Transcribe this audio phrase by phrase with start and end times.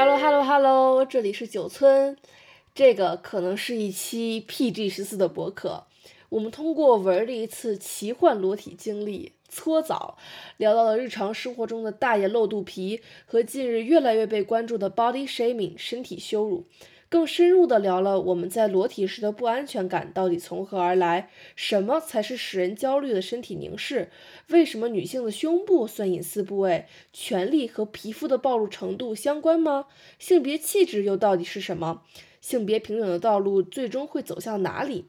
[0.00, 2.16] Hello Hello Hello，这里是九村，
[2.72, 5.86] 这个可能是一期 PG 十四的博客。
[6.28, 10.16] 我们通过文儿的一次奇幻裸体经历搓澡，
[10.56, 16.64] 聊到了日常生活中的大爷露肚皮和近日越来越被关注的 body shaming 身体羞辱，
[17.10, 24.10] 更深入的聊了我们在裸体时的不安全感到底从何而来，什么才是使人焦虑的身体凝视，
[24.48, 29.86] 为什么女性的胸部算隐私部位，权利和皮肤的暴露程度相关吗？
[30.18, 32.02] 性别气质又到底是什么？
[32.40, 35.06] 性别平等的道路最终会走向哪里？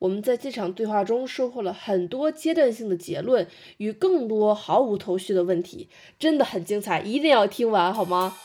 [0.00, 5.88] 我们在这场对话中收获了很多阶段性的结论与更多毫无头绪的问题，
[6.20, 8.36] 真的很精彩，一定要听完好吗？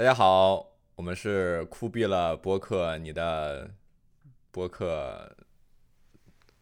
[0.00, 3.68] 大家好，我们是酷毙了播客，你的
[4.50, 5.30] 播客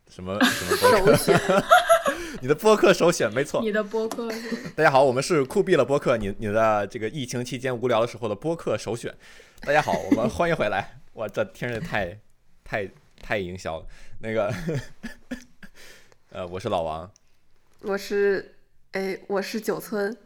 [0.09, 1.65] 什么 什么播客？
[2.43, 3.61] 你的播客首选，没错。
[3.63, 4.29] 你的播客，
[4.75, 9.17] 大家好，我们是酷毙了播客，你你的这个疫情期间无聊的时候的播客首选。
[9.61, 11.01] 大家好，我们欢迎回来。
[11.13, 12.19] 哇，这听着太
[12.65, 12.91] 太
[13.23, 13.87] 太营销了。
[14.19, 14.53] 那个，
[16.31, 17.09] 呃，我是老王，
[17.83, 18.57] 我是，
[18.91, 20.17] 哎，我是九村，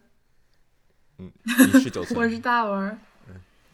[1.19, 2.99] 嗯，你是九岁， 我是大文儿，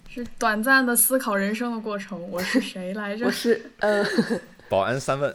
[0.08, 2.20] 是短暂的思考人生的过程。
[2.30, 3.26] 我是谁来着？
[3.26, 4.04] 我是呃，
[4.68, 5.34] 保安三问，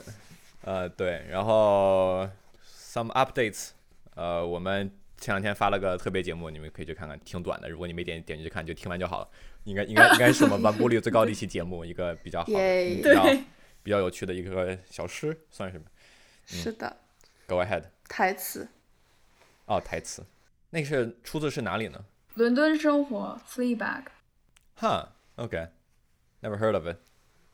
[0.62, 2.28] 呃，对，然后
[2.68, 3.70] some updates，
[4.16, 7.70] 呃，我们前两天发了个特别节目，你们可以去看看，挺短的。
[7.70, 9.30] 如果你没点点进去看，就听完就好了。
[9.64, 13.44] 应该应该应该是我们完播率最高的一期节目，一个比较好比较对
[13.82, 15.86] 比较有趣的一个小诗，算是吧。
[16.46, 16.98] 是的
[17.48, 17.84] ，Go ahead。
[18.10, 18.68] 台词，
[19.66, 20.26] 哦，台词，
[20.74, 22.04] 那个是出自是哪里呢？
[22.34, 24.06] 伦敦生活，Fleabag。
[24.74, 26.98] 哈，OK，never heard of it。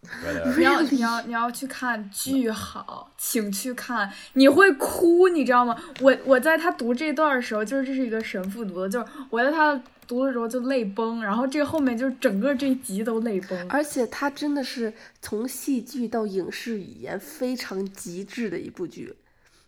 [0.02, 5.78] Uh, 你要你要你要去看，巨好，请去看，你会哭，你知道吗？
[6.00, 13.68] 我我在他读这段的时候，就是这是一个神父读的，就是我在他读的时候就泪崩，然后这后面就是整个这一集都泪崩。
[13.68, 19.14] 而且他真的是从戏剧到影视语言非常极致的一部剧。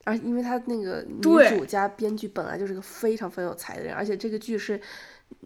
[0.03, 4.79] 而因为他那个女主加编剧本来就是个非常非常有才的人，而且这个剧是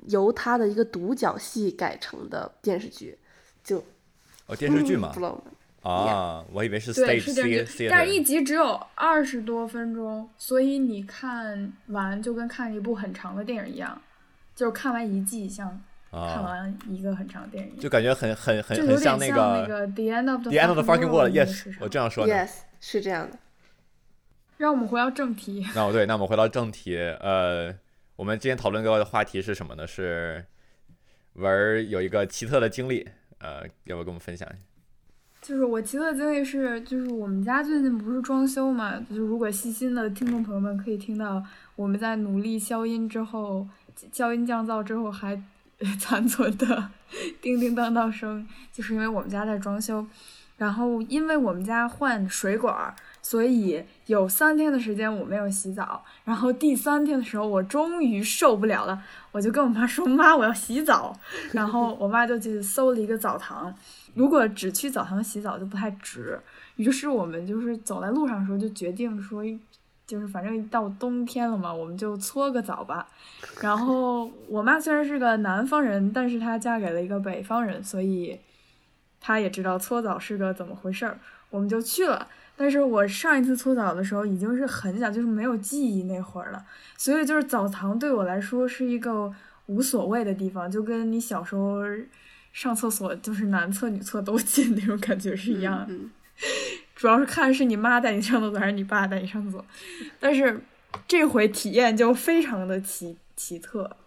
[0.07, 3.17] 由他的一个独角戏改成的电视剧，
[3.63, 3.83] 就
[4.47, 5.13] 哦，电视剧嘛
[5.81, 14.01] 啊，我以为是对，stage 是电 theater 视剧，但是一集只有二十多分钟，所以你看完就跟看一部很长的电影一样，
[14.55, 15.79] 就是看完一季像
[16.09, 21.29] 看啊，完一个很长的电影，就感觉很很很就有点很像那个个 The End of the The End of the Fucking World。
[21.29, 22.33] 那个 Yes，我这样说的。
[22.33, 22.49] Yes，
[22.79, 23.37] 是这样的。
[24.57, 27.73] 让我们回到正题， 那我对，那我们回到正题，呃，
[28.15, 29.85] 我们今天讨论个话题是什么呢？
[29.85, 30.45] 是
[31.33, 33.07] 文儿有一个奇特的经历，
[33.39, 34.57] 呃，要不要跟我们分享一下？
[35.41, 41.43] 就是我奇特的经历是，就是我们家最近不是装修嘛，就是如果细心的听众朋友们可以听到
[41.75, 43.67] 我们在努力消音之后，
[44.11, 45.39] 消音降噪之后还
[45.99, 46.89] 残存的
[47.41, 50.07] 叮叮当当声，就是因为我们家在装修，
[50.57, 52.95] 然后因为我们家换水管儿，
[53.27, 61.11] 所以有三天的时间我没有洗澡，然后第三天的时候我终于受不了了，我就跟我妈说：“妈，我要洗澡。”
[61.51, 63.73] 然后我妈就去搜了一个澡堂。
[64.13, 66.39] 如果只去澡堂洗澡就不太值，
[66.75, 69.43] 于是我们就是走在路上的时候就决定说，
[70.05, 73.07] 就是反正到冬天了嘛，我们就搓个澡吧。
[73.59, 78.39] 然后我妈虽然是个南方人，但是她嫁给了一个北方人，所以
[79.25, 81.17] 她也知道搓澡是个怎么回事儿，
[81.49, 82.27] 我们就去了。
[82.55, 86.63] 但是我上一次搓澡的时候已经是很小，就是没有记忆那会儿了，
[86.95, 89.33] 所以就是澡堂对我来说是一个
[89.65, 91.81] 无所谓的地方，就跟你小时候
[92.53, 95.85] 上厕所就是男厕女厕都 进那种感觉是一样的。
[95.89, 96.11] 嗯，
[96.95, 99.65] 主要是看是你妈带你上厕所还是你爸带你上厕所，
[100.19, 100.61] 但是
[101.07, 103.97] 这回体验就非常的奇奇特。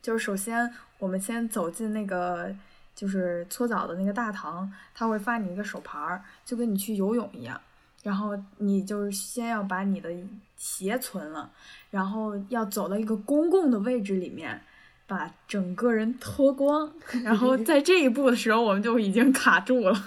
[0.00, 2.54] 就是首先我们先走进那个
[3.00, 7.58] 就是搓澡的那个大堂，他会发你一个手牌儿，就跟你去游泳一样。
[8.02, 10.10] 然后你就是先要把你的
[10.54, 11.50] 鞋存了，
[11.90, 14.60] 然后要走到一个公共的位置里面，
[15.06, 16.92] 把整个人脱光。
[17.24, 20.04] 然后在这一步的时候，我们就已经卡住了，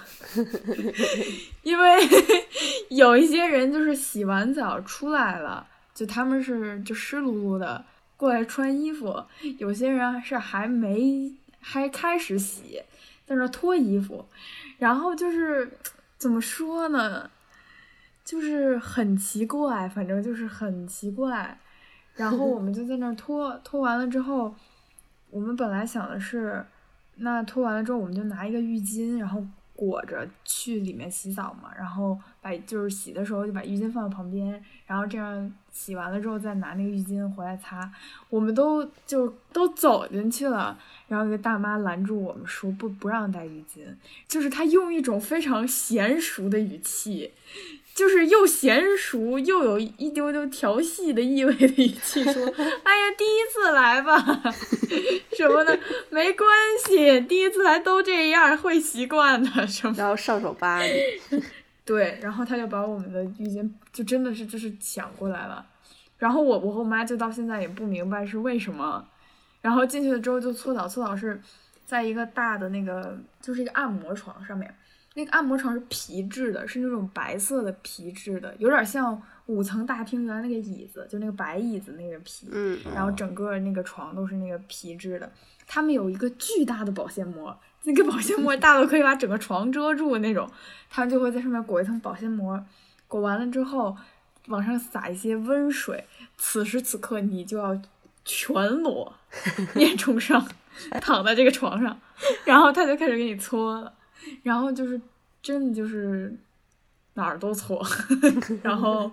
[1.64, 1.98] 因为
[2.90, 7.84] 有一些人就是洗完澡出来了，就他们是就湿漉漉的
[8.16, 9.24] 过来穿衣服，
[9.58, 11.32] 有些人是还没
[11.66, 12.82] 还开始洗，
[13.24, 14.26] 在那脱衣服，
[14.78, 15.78] 然后就是
[16.18, 17.30] 怎么说呢？
[18.22, 21.58] 就是很奇怪，反正就是很奇怪。
[22.14, 24.54] 然后我们就在那脱，脱完了之后，
[25.30, 26.64] 我们本来想的是，
[27.16, 29.42] 那脱完了之后，我们就拿一个浴巾，然后
[29.74, 37.90] 裹着去里面洗澡嘛，然后把就是洗的时候就把浴巾放在旁边，然后这样洗完了之后再拿那个浴巾回来擦。
[38.28, 43.80] 我们都就都走进去了，然后一个大妈拦住我们说不不让带浴巾，
[44.28, 47.32] 就是她用一种非常娴熟的语气。
[47.94, 52.44] 就是又娴熟又有一丢丢调戏的意味的语气说
[52.82, 54.18] ：“哎呀，第一次来吧，
[55.36, 55.78] 什么的
[56.10, 56.48] 没关
[56.84, 59.94] 系，第一次来都这样，会习惯的。”什么？
[59.96, 60.90] 然后上手扒你。
[61.84, 65.66] 对，然后他就把我们的浴巾就真的是就是抢过来了，
[66.18, 69.06] 然后我我和我妈就到现在也不明白是为什么，
[69.60, 71.40] 然后进去了之后就搓澡，搓澡是
[71.84, 74.74] 在一个大的那个就是一个按摩床上面。
[75.16, 82.48] 那个按摩床是皮质的，是那种白色的皮质的，有点像五层大厅原来那个椅子，就那个白椅子那个皮。
[82.50, 82.80] 嗯。
[82.92, 85.30] 然后整个那个床都是那个皮质的，
[85.68, 90.50] 他们有一个巨大的保鲜膜，那个保鲜膜大到可以把整个床遮住那种，
[90.88, 92.64] 他们就会在上面裹一层保鲜膜，
[93.06, 93.96] 裹完了之后
[94.48, 97.80] 往上撒一些温水，此时此刻你就要
[98.24, 99.14] 全裸
[99.76, 100.48] 面冲上
[101.00, 102.00] 躺在这个床上，
[102.44, 103.92] 然后他就开始给你搓了。
[104.42, 104.98] 然后就是
[105.42, 106.34] 真的就是
[107.12, 107.84] 哪儿都搓，
[108.62, 109.10] 然后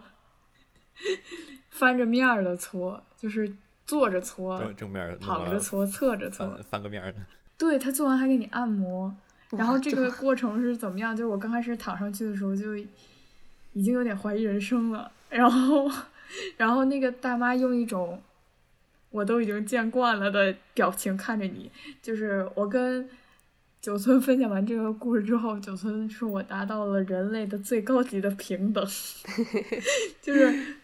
[1.69, 3.53] 翻着面儿的搓，就是
[3.85, 7.13] 坐着搓，正面躺着搓，侧着搓，翻个面儿。
[7.61, 9.15] 对他做完还给你按摩，
[9.51, 11.15] 然后这个过程是怎么样？
[11.15, 15.87] 就是我刚开始躺上去的时候就已经有点怀疑人生了，然后
[16.57, 18.19] 然后那个大妈用一种
[19.11, 21.69] 我都已经见惯了的表情看着你，
[22.01, 23.07] 就是我跟。
[23.81, 28.85] 九村分享完这个故事之后，九村说我达到了人类的最高级的平等，
[30.21, 30.75] 就是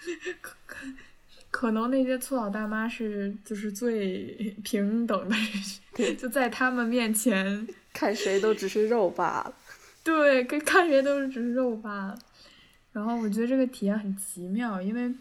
[1.50, 5.36] 可可能那些搓澡大妈是就是最 平等的，
[6.16, 9.54] 就在他们面前 看谁都只是肉罢了。
[10.02, 12.18] 对，跟看谁都是只是肉罢了。
[12.92, 15.12] 然后我觉得这个体验很奇妙，因为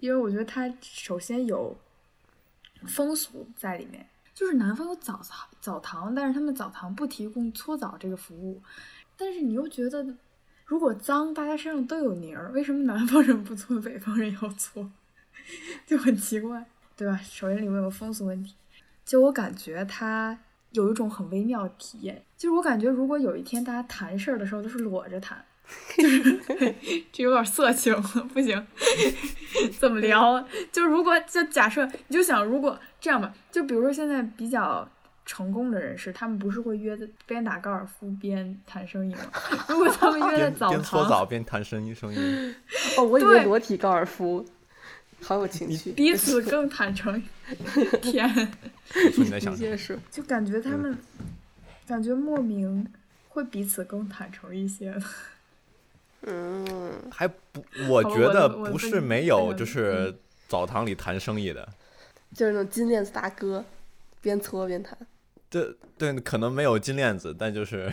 [0.00, 1.76] 因为我觉得它首先有
[2.86, 4.06] 风俗在里面。
[4.34, 8.60] 就是南方有澡堂，澡堂，但是他们澡堂不提供搓澡这个服务。
[9.16, 10.06] 但是你又觉得，
[10.66, 14.90] 如果脏，大家身上都有泥儿，为什么南方人不搓，北方人要搓，
[15.86, 16.64] 就很奇怪，
[16.96, 17.20] 对吧？
[17.22, 18.54] 首先里面有个风俗问题，
[19.04, 20.38] 就我感觉它
[20.72, 25.44] 有一种很微妙的体验，就是我感觉如果有一天大家谈事儿的时候都是裸着谈。
[25.96, 26.38] 就是
[27.10, 28.00] 这有点色情了，
[28.32, 28.64] 不行，
[29.80, 30.46] 怎么聊？
[30.70, 34.88] 就如果就假设，你就想，如果这样吧，就比如说现在比较
[35.24, 39.22] 成功的人士，他们不是会约的边打高尔夫边谈生意吗？
[39.68, 42.54] 如果他们约在澡堂，边搓澡边谈生意，生意。
[42.96, 44.46] 哦，我以为裸体高尔夫，
[45.22, 47.22] 好有情趣，彼此更坦诚。
[48.02, 48.28] 天，
[49.16, 50.96] 你在想什么，就感觉他们
[51.86, 52.86] 感觉莫名
[53.28, 54.94] 会彼此更坦诚一些。
[56.22, 60.14] 嗯，还不，我觉得不是没有，就是
[60.48, 61.68] 澡堂里谈生意的，
[62.34, 63.64] 就是那种金链子大哥，
[64.20, 64.96] 边搓边谈。
[65.48, 67.92] 对对，可能没有金链子，但就是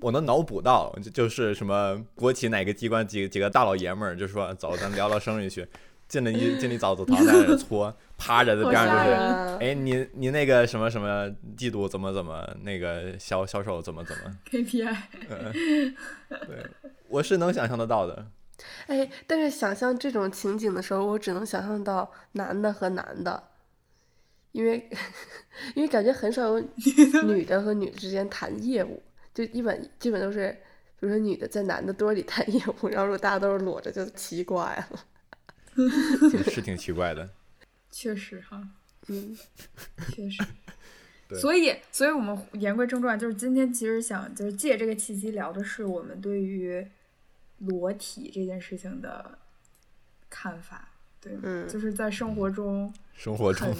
[0.00, 5.66] 我能脑补到，就是什么国企哪个机关几几个大老爷们儿，就说走，咱聊聊生意去。
[6.08, 14.96] 进了一进了澡澡堂在那搓，趴着的边上就是，哎，你你那个什么什么季度怎么怎么那个销销售怎么怎么？KPI，
[16.30, 16.66] 对，
[17.08, 18.26] 我是能想象得到的。
[18.86, 23.40] 哎，但是想象这种情景的时候，我只能想象到男的和男的，
[24.52, 24.88] 因为
[25.76, 26.64] 因为感觉很少有
[27.24, 29.02] 女的和女之间谈业务，
[29.34, 30.50] 就一本基本都是，
[30.98, 34.98] 比如说女的在男的堆里谈业务，然后如果大家都是裸着，就奇怪了。
[36.50, 37.28] 是挺奇怪的，
[37.90, 38.66] 确实哈，
[39.08, 39.36] 嗯，
[40.12, 40.42] 确实，
[41.40, 46.86] 所以，所以我们言归正传，就是今天其实想就是借这个契机聊的是我们对于
[47.58, 49.38] 裸体这件事情的
[50.30, 50.88] 看法，
[51.20, 53.74] 对，嗯，就是在生活中，生活中，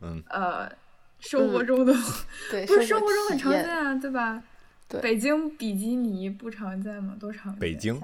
[0.00, 0.70] 嗯，呃，
[1.18, 1.94] 生活中的，
[2.50, 4.42] 对， 不是生活中很常见啊，对吧？
[4.86, 7.16] 对，北京比基尼不常见吗？
[7.18, 7.58] 多常见？
[7.58, 7.98] 北京，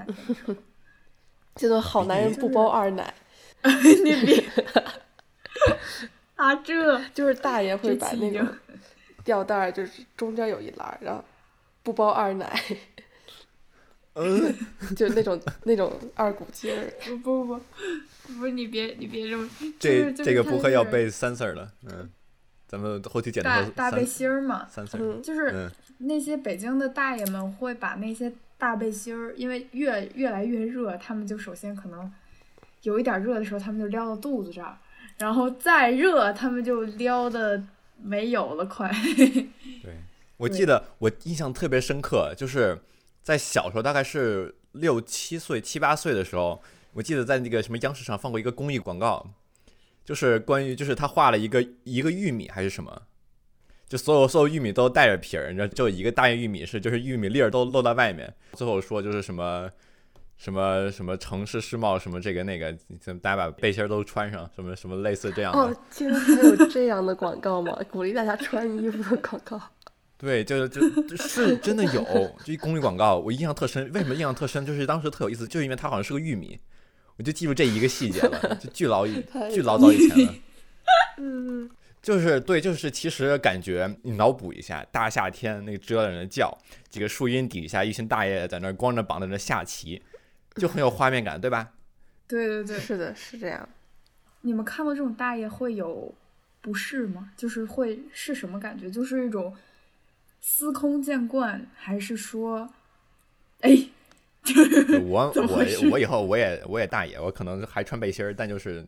[1.54, 3.12] 这个好男人不包二奶。
[4.04, 4.44] 你别
[6.36, 6.54] 啊！
[6.56, 8.56] 这就是大爷会把那个
[9.22, 11.22] 吊带儿，就是中间有一栏，然后
[11.82, 12.62] 不包二奶，
[14.14, 14.54] 嗯，
[14.96, 16.90] 就那种那种二股劲儿。
[17.04, 17.60] 不不不，
[18.38, 19.48] 不是你别你别这么。
[19.78, 22.10] 这这个不会要背三色了，嗯，
[22.66, 32.10] 咱们后期剪的大背心儿嘛，三色，就是那些北京的大爷们会把那些大背心儿，因为越越来越热，他们就首先可能。
[32.82, 34.78] 有一点热的时候，他们就撩到肚子这儿，
[35.18, 37.62] 然后再热，他们就撩的
[38.02, 38.90] 没有了，快。
[39.82, 39.98] 对，
[40.38, 42.80] 我记得我印象特别深刻，就是
[43.22, 46.62] 在小时候，大概是六七岁、七八岁的时候，
[46.94, 49.28] 我记得在那个什么央视上放过一个公益广告，
[50.02, 53.02] 就是关于就是他画了一个一个玉米还是什么，
[53.86, 59.70] 就所有所有玉米都带着皮儿，然后就一个大玉米是就是玉米粒儿都露在外面，最后说就是什么。
[60.40, 62.72] 什么什么城市世贸什么这个那个，
[63.20, 65.58] 大家把背心都穿上，什么什么类似这样的。
[65.58, 67.78] 哦，竟然还有这样的广告吗？
[67.90, 69.60] 鼓励大家穿衣服的广告。
[70.16, 72.02] 对，就就就是真的有，
[72.42, 73.92] 就一公益广告，我印象特深。
[73.92, 74.64] 为什么印象特深？
[74.64, 76.58] 就是当时特有意思，就因为它好像是个玉米，
[77.18, 80.34] 我就记住这一个细节了， 就巨老巨老早以前了。
[81.20, 81.68] 嗯，
[82.00, 86.56] 就是对，就是其实感觉你脑补一下，大夏天那个知了在那叫，
[86.88, 90.02] 几个树荫底下，一群大爷在那光着膀在那下棋。
[90.60, 91.72] 就很有画面感，对吧？
[92.28, 93.68] 对对对，是的，是这样。
[94.42, 96.14] 你们看到这种大爷会有
[96.60, 97.32] 不适吗？
[97.36, 98.90] 就是会是什么感觉？
[98.90, 99.56] 就是一种
[100.40, 102.68] 司空见惯，还是说，
[103.60, 103.76] 哎，
[105.02, 108.84] 我 我我以后我也我也大爷，我可能还穿背心儿，但就是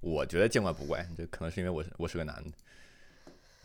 [0.00, 2.50] 我觉得见怪不怪，就可能是因为我是我是个男的。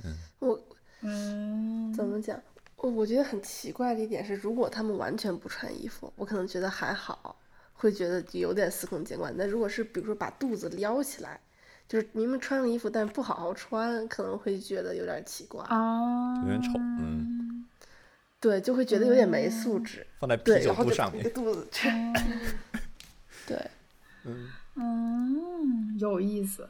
[0.03, 0.61] 嗯，我
[1.01, 2.39] 嗯，怎么讲？
[2.77, 7.35] 我我觉得很奇怪的一点是，如果他们完全不穿衣服，我可能觉得还好，
[7.73, 9.33] 会觉得有点司空见惯。
[9.35, 11.39] 但如果是比如说把肚子撩起来，
[11.87, 17.65] 就是明明穿了衣服，但是不好好穿，可能会觉得有点奇怪啊，有点丑，嗯，
[18.39, 20.05] 对，就会觉得有点没素质。
[20.19, 21.67] 放在啤酒肚上面，肚子，
[23.47, 23.71] 对，
[24.23, 26.69] 嗯嗯，有意思。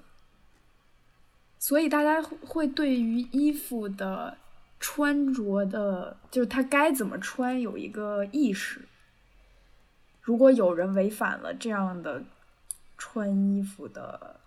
[1.59, 4.37] 所以大家会对于衣服的。
[4.79, 8.81] 穿着的，就是他该怎么穿有一个意识。
[10.21, 12.21] 如果有人违反了这样的
[12.97, 14.39] 穿衣服的，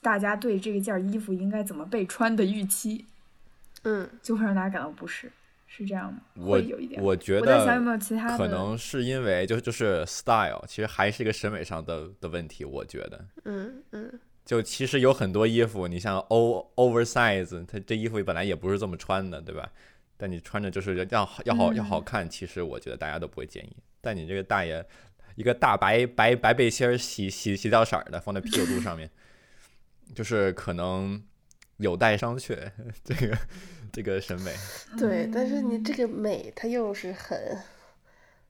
[0.00, 3.06] 大家对这件衣服应该怎么被穿的预期，
[3.84, 5.32] 嗯，就会让大家感到不适，
[5.66, 6.20] 是这样吗？
[6.36, 14.20] 我有一点，我觉得我在想有没有其他的，可能是因为就就是 style，其实还是一个审美上的的问题，我觉得，嗯嗯。
[14.44, 19.70] 就其实有很多衣服，你像 o oversize，它这衣服本来也不是这么穿的，对吧？
[20.16, 23.76] 但你穿着就是要要好要好看，其实我觉得大家都不会介意。
[24.00, 24.84] 但你这个大爷，
[25.36, 29.10] 一个大白白白背心儿，洗洗洗掉色儿的，放在啤酒肚上面，
[30.14, 31.22] 就是可能
[31.78, 32.70] 有待商榷。
[33.04, 33.38] 这个
[33.92, 34.52] 这个审美，
[34.98, 37.58] 对，但是你这个美，它又是很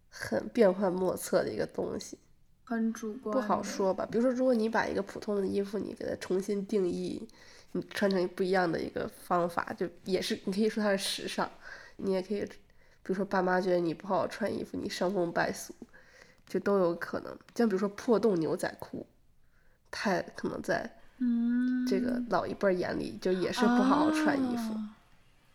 [0.08, 2.18] 很变幻莫测的一个东西。
[2.72, 4.06] 很主观，不好说吧。
[4.10, 7.26] 比如说，如果你把一个普通的衣服，你给它重新定义，
[7.72, 11.50] 你穿成不一样的一个方法，就也是你可以说它是时尚。
[11.96, 12.54] 你也可以，比
[13.04, 15.72] 如说爸妈觉得你不好好穿衣服，你伤风败俗，
[16.46, 17.38] 就都有可能。
[17.54, 19.06] 像比如说破洞牛仔裤，
[19.90, 24.74] 太可能在嗯这个老一辈眼里就也是不好好穿衣服。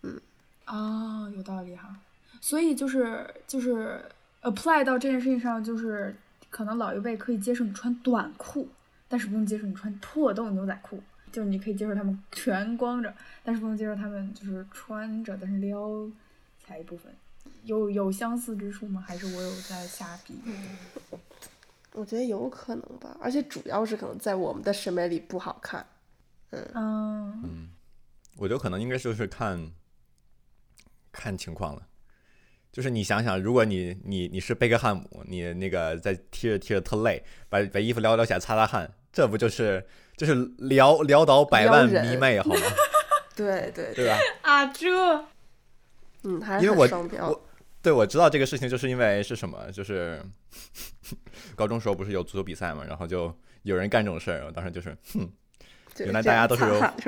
[0.04, 0.22] 嗯，
[0.68, 1.96] 哦，有道理哈。
[2.40, 4.00] 所以就是就是
[4.44, 6.16] apply 到这件事情上，就是。
[6.50, 8.70] 可能老一辈可以接受你穿短裤，
[9.08, 11.01] 但是不能接受你穿破洞牛仔裤。
[11.30, 13.13] 就是你可以接受他们全光着，
[13.44, 16.10] 但是不能接受他们就是穿着但是撩
[16.58, 17.13] 起来一部分。
[17.63, 19.04] 有有相似之处吗？
[19.06, 20.39] 还是我有在瞎比？
[21.92, 25.86] 我觉得有可能吧，而且主要是可能在我们的审美里不好看。
[26.51, 27.70] 嗯嗯，
[28.38, 29.72] 我觉得可能应该就是看
[31.12, 31.86] 看情况了。
[32.72, 39.84] 就是你想想，如果你你你是贝克汉姆，你那个在踢着踢着特累，把把衣服撩撩起来擦擦汗，这不就是
[40.16, 42.62] 就是撩撩倒百万迷妹好吗？
[43.36, 44.18] 对对对吧？
[44.42, 44.88] 啊这，
[46.24, 46.88] 嗯，还是因为我
[47.28, 47.48] 我
[47.82, 49.72] 对我知道这个事情，就是因为是什么？
[49.72, 50.22] 就是
[51.56, 53.34] 高中时候不是有足球比赛嘛，然后就
[53.64, 55.32] 有人干这种事儿，我当时就是哼。
[56.00, 56.63] 原来大家都是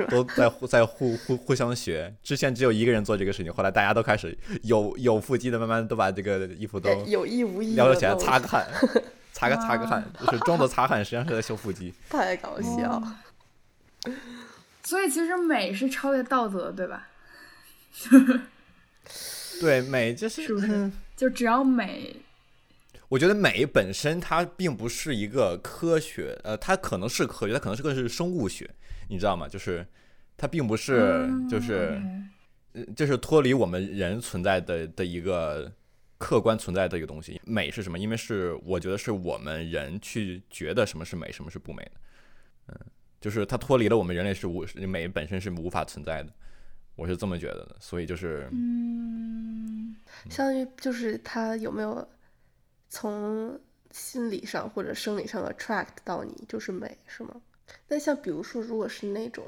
[0.08, 8.66] 都 在互在互互互相学，之前只有一个人做这个事情，后来大家都开始有有腹肌的，慢慢都把这个衣服都有意无意撩起来擦个汗，
[9.32, 13.02] 擦个擦个汗，就是装作擦汗，实际上是在修腹肌， 太搞笑。
[14.82, 17.08] 所以其实美是超越道德，对吧？
[19.60, 20.90] 对，美就是是不是？
[21.16, 22.16] 就只要美。
[23.08, 28.70] 我觉得美本身它并不是一个科学，呃，它可能是科学，它可能是个是生物学，
[29.10, 29.48] 你知道吗？
[29.48, 29.86] 就是
[30.36, 32.00] 它并不是，就是，
[32.96, 35.70] 就是脱离我们人存在的的一个
[36.16, 37.40] 客观存在的一个东西。
[37.44, 37.98] 美是什么？
[37.98, 41.92] 因为是我觉得是我们人去觉得什么是美，什么是不美的。
[42.68, 42.78] 嗯，
[43.20, 46.32] 就是它脱离了我们人类是无美本身是无法存在的，
[46.94, 47.76] 我是这么觉得的。
[47.80, 49.96] 所以就是，嗯，
[50.30, 52.08] 相当于就是它有没有？
[52.92, 53.56] 从
[53.92, 57.40] 心理上或者生理上 attract 到你就是美，是吗？
[57.88, 59.44] 那像比如说，如果是那种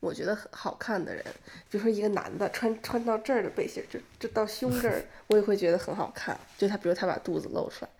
[0.00, 1.24] 我觉得很好看的人，
[1.70, 6.38] 比如说一个男的穿穿到这儿的背心，就就到胸这儿， 我也会觉得很好看。
[6.58, 7.90] 就他，比如他把肚子露出来，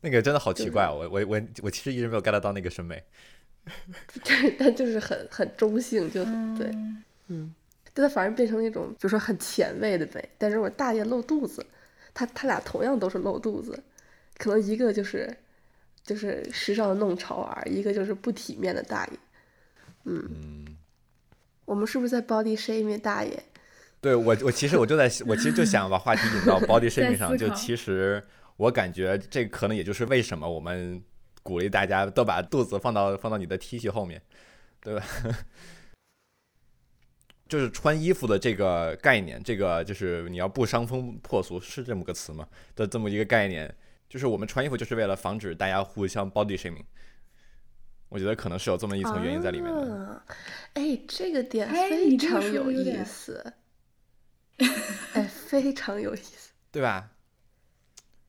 [0.00, 3.02] 那个真的好奇就是怪，我我我我其实一直没有 get 到那个审美。
[4.24, 7.54] 但但就是很很中性，就很对，嗯嗯，
[7.92, 10.28] 但它反而变成了一种，比如说很前卫的美。
[10.38, 11.66] 但是我大爷露肚子，
[12.14, 13.82] 他他俩同样都是露肚子，
[14.38, 15.36] 可能一个就是
[16.06, 19.18] 就是时尚的弄潮儿，一个就是不体面的大爷。
[20.04, 20.64] 嗯，
[21.64, 23.42] 我们是不是在 body shaming 大爷？
[24.00, 28.22] 对我我其实我就在我其实就想把话题引到 body shaming 上，就其实
[28.56, 31.02] 我感觉这可能也就是为什么我们
[31.42, 34.22] 鼓励大家都把肚子放到放到你的 T 恤后面，
[34.80, 35.04] 对吧？
[37.48, 42.46] 就是穿衣服的这个概念，这个就是你要不伤风破俗是这么个词吗？
[42.74, 43.72] 的这么一个概念，
[44.08, 46.84] 就是我们穿衣服就是为了防止大家互相 body shaming。
[48.08, 49.94] 我觉得可能是有这么一层原因在里面的。
[49.94, 50.24] 啊、
[50.74, 53.52] 哎，这个点哎非常有意思，
[55.12, 56.52] 哎，非常有意思。
[56.70, 57.10] 对吧？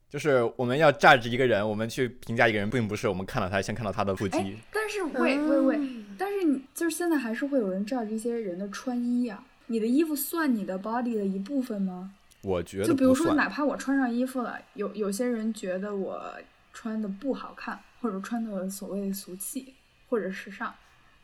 [0.10, 12.13] 就是我们要 judge 一个人，我们去评价一个人，并不是我们看到他先看到他的腹肌哎，但是喂喂喂，嗯但是你就是现在还是会有人照这些人的穿衣呀、你的衣服算你的 body 的一部分吗？
[12.48, 16.34] 我觉得就比如说，哪怕我穿上衣服了，有有些人觉得我
[16.72, 19.75] 穿的不好看，或者穿的所谓俗气
[20.08, 20.74] 或者时尚，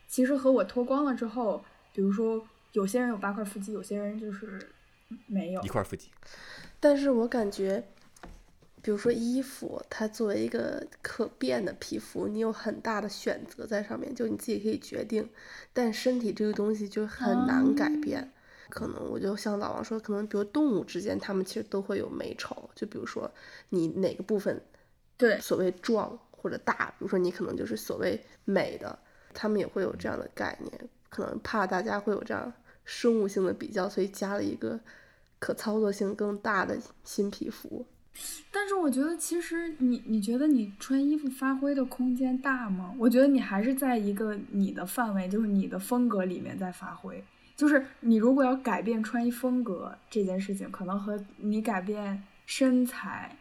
[0.06, 1.63] 其实和我脱光了之后，
[1.94, 4.70] 比如说有些人有八块腹肌，有些人就是
[5.25, 5.68] 没有一。
[5.70, 6.10] 块腹肌，
[6.82, 7.82] 但是我感觉，
[8.82, 15.30] 比如说衣服，它作为一个可变的皮肤，你有很大的选择在上面，就你自己可以决定。
[15.72, 18.30] 但身体这个东西就很难改变。
[18.70, 22.70] 可能我就像老王说，可能比如动物之间，它们其实都会有美丑。
[22.75, 23.29] 就比如说
[23.70, 24.62] 你哪个部分
[25.17, 28.98] 对，所谓壮或者大，比如说你可能就是所谓美的，
[29.34, 30.89] 他们也会有这样的概念。
[31.10, 32.51] 可能怕大家会有这样
[32.86, 34.79] 生物性的比较，所以加了一个
[35.38, 37.86] 可操作性更大的新皮肤。
[38.52, 42.93] 但是我觉得，其实你你觉得你穿衣服发挥的空间大吗？
[42.97, 47.23] 我觉得你还是在一个你的范围，就是你的风格里面在发挥。
[47.56, 53.38] 就是你如果要改变穿衣风格这件事情，可能和你改变身材，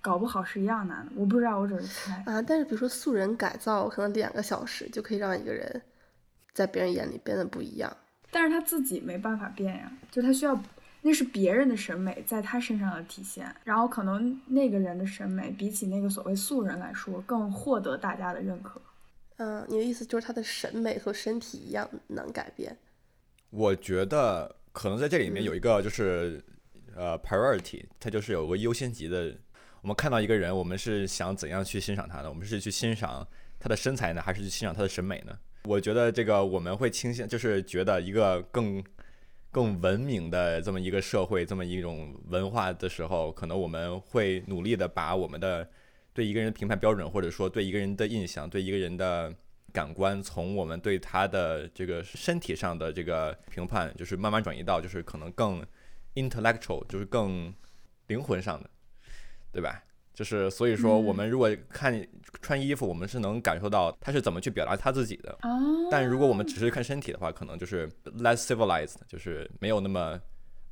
[0.00, 1.12] 搞不好是一样难的。
[1.14, 2.22] 我不知道，我只是猜。
[2.26, 5.82] 啊，但是比如说素人改造，可能两个小时就可以让一个人
[6.52, 7.96] 在别人眼里变得不一样。
[8.30, 10.60] 但是他自己没办法变呀，就他需要，
[11.02, 18.80] 那是别人的审美在他身上的体现，然后可能那个人的审美比起那个所谓素人来说，更获得大家的认可。
[19.42, 22.76] 嗯，你的意思就是他的审美和身体一样能改变？
[23.48, 26.44] 我觉得可能在这里面有一个就是、
[26.94, 29.34] 呃 priority，它就是有个优先级的。
[29.80, 32.28] 我们看到一个人，我们是想怎样去欣赏他呢？
[32.28, 33.26] 我们是去欣赏
[33.58, 35.38] 他的身材呢，还是去欣赏他的审美呢？
[35.64, 38.84] 我觉得这个我们会倾向，就是觉得一个更
[39.50, 45.66] 更文明的这么一个社会，这么一种文化的时候，可能我们会努力的把我们的
[46.20, 49.34] 对一个人的评判标准，或者说对一个人的印象，对一个人的
[49.72, 55.64] 感官，从我们对他的这个身体上的这个评判，就是慢慢转移到就是可能更
[56.16, 57.50] intellectual，就是更
[58.08, 58.68] 灵魂上的，
[59.50, 59.82] 对吧？
[60.12, 62.06] 就是所以说，我们如果看
[62.42, 65.32] 穿衣服，我们是能感受到他是怎么去表达他自己的。
[65.40, 70.20] 哦，但如果我们只是看身体的话，可能就是 less civilized，就是没有那么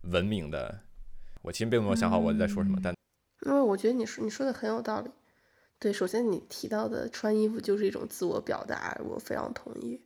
[0.02, 0.78] 文明的。
[1.40, 2.92] 我其实并没有想好我在说什么，但
[3.46, 5.10] 因为我觉得你说你说的很有道理。
[5.80, 10.00] 对，首先你提到的穿衣服就是一种自我表达，我非常同意。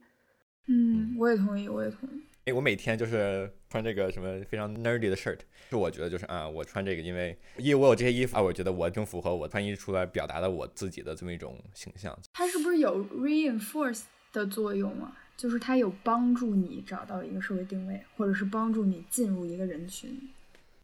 [0.68, 2.22] 嗯，我也同意，我也同意。
[2.44, 5.38] 哎，我每天就是穿这个什么非常 nerdy 的 shirt，
[5.70, 12.16] 就我觉得就是啊，我穿这个，因为因为我有这些衣服啊，我觉得我更符合我穿衣出来表达的我自己的这么一种形象。
[12.32, 15.16] 它是不是有 reinforce 的作用啊？
[15.36, 20.28] 就是它有帮助你找到一个社会定位，或者是帮助你进入一个人群。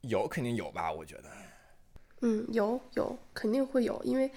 [0.02, 1.24] 有肯定有吧，我觉得。
[2.22, 4.30] 嗯，有有肯定会有，因为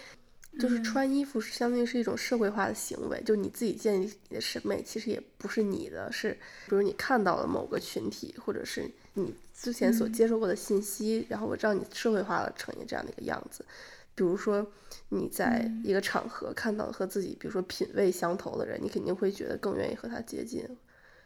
[0.60, 6.32] 就是嗯穿衣服是相当于是一种社会化的行为，就你自己建立你的审美，其实也不是你的，是
[6.68, 13.66] 比如你看到了某个群体，或者是你之前所嗯接受过的信息，然后我让你社会化了成一这样的一个样子。
[14.14, 14.66] 比如说
[15.08, 20.68] 你在嗯一个场合看到和自己，比如说品味相投的人，你肯定会觉得更愿意和他接近。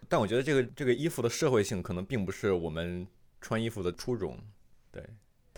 [0.07, 3.05] 但我觉得这个这个衣服的社会性可能并不是我们
[3.41, 4.38] 穿衣服的初衷，
[4.91, 5.03] 对，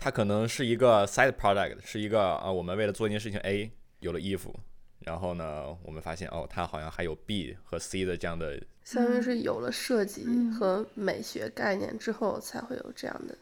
[0.00, 4.54] 它可能是一个 side product，是一个啊，我们为了做一件事情 A 有了衣服，
[5.00, 13.36] 然后呢，我们发现哦，它好像还有 B 和 C 的这样的，相当于是有了设计嗯和美学概念之后，才会有这样的。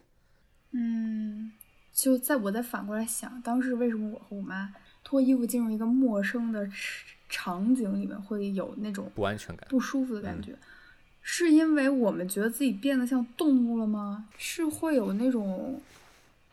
[0.72, 1.52] 嗯，
[1.92, 4.72] 就在我在反过来想，当时为什么我和我妈
[5.04, 6.66] 脱衣服进入一个陌生的
[7.28, 10.56] 场景里面，会有那种不安全感、不舒服的感觉。
[11.20, 14.26] 是因为我们觉得自己变得像动物了吗？
[14.38, 15.80] 是会有那种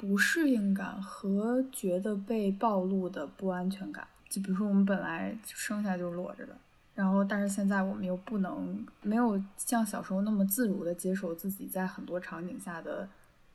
[0.03, 4.05] 不适应感和觉得被暴露的不安全感。
[4.29, 6.53] 就比如说，我们本来生下来就裸着的，
[6.93, 13.07] 然后但是现在我们又不能没有像小时候那么自如的接受自己在很多场景下的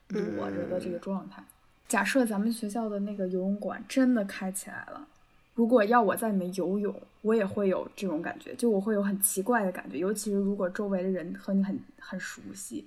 [0.09, 1.45] 裸着的这个状态。
[1.87, 5.07] 假设咱们学校的那个游泳馆真的开起来了。
[5.55, 12.87] 如果要我在里面游泳，我也会有这种感觉，就我会有很奇怪的感觉，尤其是如果周围的人和你很很熟悉，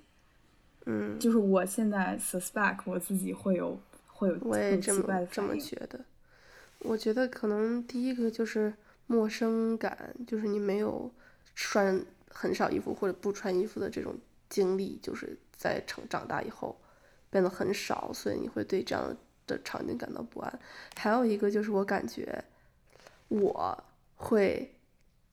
[0.86, 6.00] 嗯，就是我现在 suspect 我自己会有会有我也这么这么觉得。
[6.80, 8.72] 我觉得可能第一个就是
[9.06, 11.10] 陌生感，就是你没有
[11.54, 14.16] 穿很少衣服或者不穿衣服的这种
[14.48, 16.80] 经历，就是在成长大以后
[17.30, 19.16] 变得很少，所以你会对这样
[19.46, 20.60] 的场景感到不安。
[20.96, 22.44] 还有一个就是我感觉。
[23.28, 23.82] 我
[24.16, 24.74] 会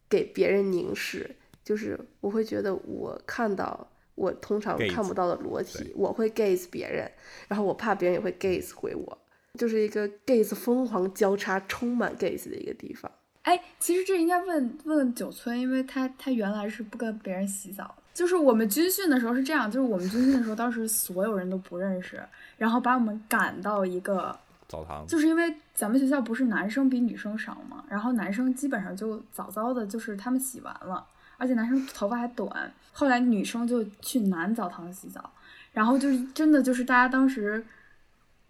[0.08, 1.36] 给别人凝视，
[1.66, 3.86] 就是我会觉得我看到
[4.20, 7.10] 我通常看不到的裸体，我会 gaze 别人，
[7.48, 9.18] 然后我怕别人也会 gaze 回我，
[9.58, 13.10] 就是一个 gaze 疯狂交叉、充满 gaze 的一个地方。
[13.44, 22.22] 哎，其实这应该问问九村，因为他他原来是不跟别人洗澡，就是我们军训的时候是这样，就是我们军训的时候，当时所有人都不认识，
[22.58, 24.38] 然后把我们赶到一个。
[24.68, 31.04] 澡堂就是因为咱们学校不是男生比女生少嘛，然后男生基本上就早早的，就是他们洗完了，
[31.40, 35.32] 而且男生头发还短，后来女生就去男澡堂洗澡，
[35.74, 37.66] 然后就是真的就是大家当时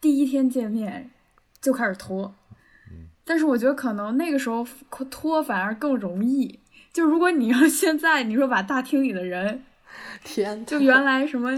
[0.01, 1.09] 第一天见面
[1.61, 2.35] 就开始脱，
[3.23, 4.67] 但是我觉得可能那个时候
[5.09, 6.59] 脱反而更容易，
[6.91, 9.63] 就如果你要现在你说把大厅里的人。
[10.23, 11.51] 天，就原来什么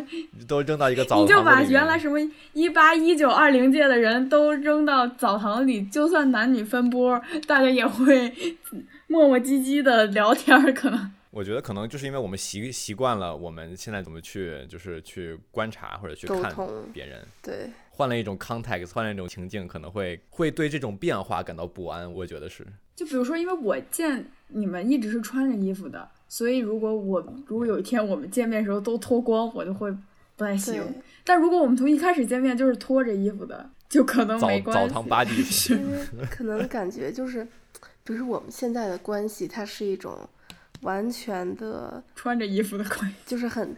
[0.48, 2.18] 都扔到一个澡堂，你就把原来什么
[2.54, 8.34] 一八一九二零届的人都扔到澡堂里，就算男女分波，大家也会
[9.08, 10.74] 磨磨唧唧的聊天。
[10.74, 16.54] 可能我觉得可能就是因为我们习习惯了，我们现在怎么去就是去观察或者去看
[16.94, 22.12] 别人，对，换了一种 context，换了一种情境，可能会会对这种变化感到不安。
[22.14, 26.10] 我觉得是，就比如说，因为我见你们一直是穿着衣服的。
[26.28, 29.92] 所以，如果我如果有一天我们见面的时候都脱光，我就会
[30.38, 30.82] 不太行。
[31.26, 34.88] 但如果我们从一开始见面就是脱着衣服的，就可能没关系。
[34.88, 35.44] 澡堂八地
[36.30, 37.44] 可能感觉就是，
[38.06, 40.18] 比如说我们现在的关系，它是一种
[40.82, 43.76] 完全的穿着衣服的关系，就是很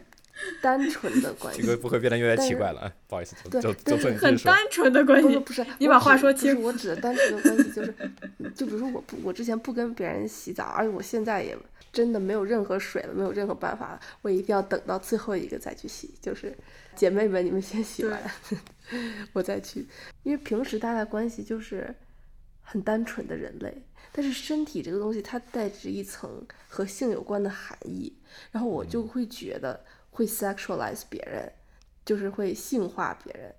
[0.60, 1.62] 单纯的关系。
[1.62, 5.38] 这个不会变得越来越奇怪了，不好意思，就就很单纯的关系。
[5.38, 6.60] 不是，你把话说清。
[6.62, 7.94] 我指的单纯的关系就是，
[8.54, 11.56] 就比如说我不，我之前不跟别人洗澡，而且我现在也。
[11.92, 16.12] 真的没有任何水了，没有任何办法了，我一定要等到最后一个再去洗。
[16.20, 16.52] 就是
[16.96, 18.20] 姐妹们，你们先洗完，
[19.32, 19.86] 我再去。
[20.24, 21.94] 因为平时大家关系就是
[22.64, 23.72] 很单纯的人类，
[24.10, 28.12] 但是身体这个东西它带着一层和性有关的含义，
[28.50, 31.52] 然后我就会觉得会 sexualize 别人，
[32.04, 33.54] 就是会性化别人。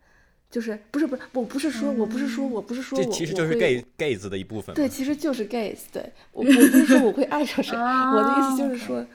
[0.51, 4.73] 就是不是不是我不是说我不是说我不是说这其实就是 gay gay 子的一部分。
[4.73, 5.79] 对，其实就是 gays。
[5.91, 9.05] 对我我不是说我会爱上谁， 我的意思就是说，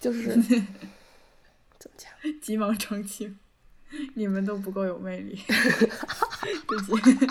[0.00, 0.34] 就是
[1.78, 2.10] 怎么讲？
[2.40, 3.38] 急忙澄清，
[4.14, 5.40] 你们都不够有魅力。
[6.66, 7.26] 对不起。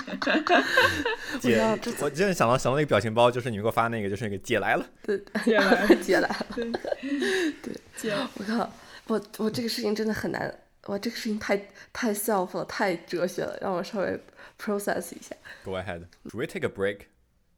[1.40, 1.62] 姐，
[2.02, 4.86] 我今天想到想到那个表情包，就是你们给我发那个，就是那个姐来了。
[5.04, 6.46] 对，姐来了， 姐来了。
[6.56, 8.74] 对，姐，我靠，
[9.08, 10.54] 我我这个事情真的很难。
[10.86, 11.58] 我，这个事情太
[11.92, 14.20] 太 self 了，太哲学了，让我稍微
[14.60, 15.36] process 一下。
[15.64, 16.06] Go ahead.
[16.26, 17.02] Should we take a break?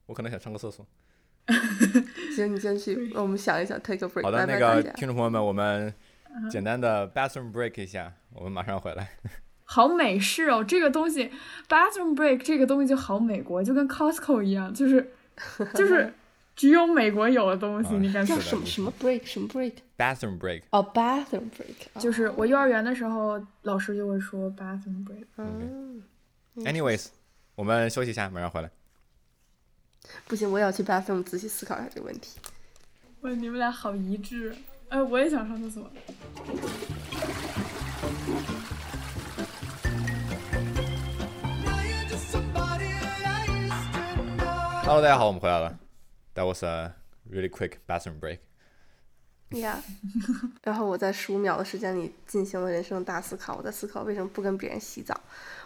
[0.07, 0.85] 我可能想上个厕所。
[2.35, 4.23] 行，你先去，我们想一想，take a break。
[4.23, 5.93] 好的，那个听众朋友们，我们
[6.49, 9.09] 简单的 bathroom break 一下，我们马上回来。
[9.63, 11.31] 好美式哦，这个东西
[11.67, 15.11] bathroom break 这个东西就好美国，就跟 Costco 一样，就是
[15.73, 16.13] 就是。
[16.55, 20.63] 只有美国有的东西，你敢叫什么什么 break 什么 break？bathroom break。
[20.71, 25.25] 哦，bathroom break，就是我幼儿园的时候，老师就会说 bathroom break。
[25.37, 26.03] 嗯。
[26.57, 27.11] Anyways，
[27.55, 28.69] 我们休息一下，马上回来。
[30.27, 32.37] 不行，我也要去 bathroom 仔细思考一下这个问题。
[33.21, 34.53] 哇，你们俩好一致。
[34.89, 35.87] 哎，我也想上厕所。
[44.83, 45.77] Hello，大家好，我们回来了。
[46.33, 46.95] That was a
[47.29, 48.39] really quick bathroom break.
[49.51, 49.77] Yeah.
[50.63, 53.57] 然后我在十五秒的时间里进行了人生大思考。
[53.57, 55.21] 我在思考为什么不跟别人洗澡。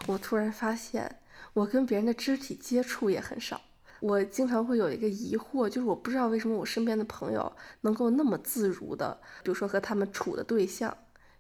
[0.06, 1.20] 我突然发现，
[1.54, 3.62] 我跟别人的肢体接触也很少。
[4.04, 7.50] 我经常会有一个疑惑，就是我不知道为什么我身边的朋友
[7.82, 10.94] 能够那么自如的，比如说和他们处的对象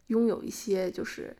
[0.07, 1.35] 拥有一些就是